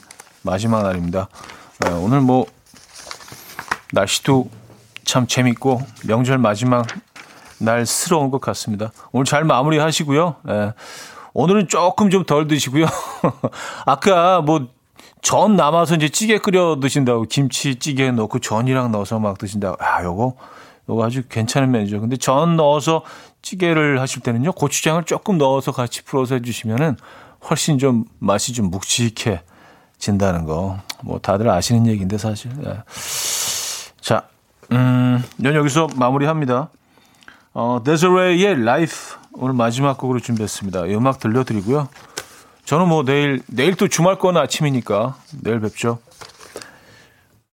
[0.42, 1.28] 마지막 날입니다.
[1.86, 2.44] 에, 오늘 뭐
[3.92, 4.50] 날씨도
[5.04, 6.86] 참 재밌고 명절 마지막
[7.58, 8.92] 날스러운 것 같습니다.
[9.12, 10.36] 오늘 잘 마무리하시고요.
[10.46, 10.72] 에,
[11.32, 12.84] 오늘은 조금 좀 덜 드시고요.
[13.86, 14.68] 아까 뭐
[15.24, 19.82] 전 남아서 이제 찌개 끓여 드신다고 김치찌개 넣고 전이랑 넣어서 막 드신다고.
[19.82, 20.36] 아, 요거
[20.90, 21.98] 요거 아주 괜찮은 메뉴죠.
[21.98, 23.02] 근데 전 넣어서
[23.40, 24.52] 찌개를 하실 때는요.
[24.52, 26.98] 고추장을 조금 넣어서 같이 풀어서 해 주시면은
[27.48, 30.78] 훨씬 좀 맛이 좀 묵직해진다는 거.
[31.02, 32.50] 뭐 다들 아시는 얘기인데 사실.
[32.58, 32.82] 네.
[34.02, 34.28] 자,
[34.72, 36.68] 음, 연 여기서 마무리합니다.
[37.54, 38.92] 어, 데저레이의 라이프
[39.32, 40.84] 오늘 마지막 곡으로 준비했습니다.
[40.86, 41.88] 이 음악 들려드리고요.
[42.64, 45.98] 저는 뭐 내일, 내일 또 주말권 아침이니까 내일 뵙죠.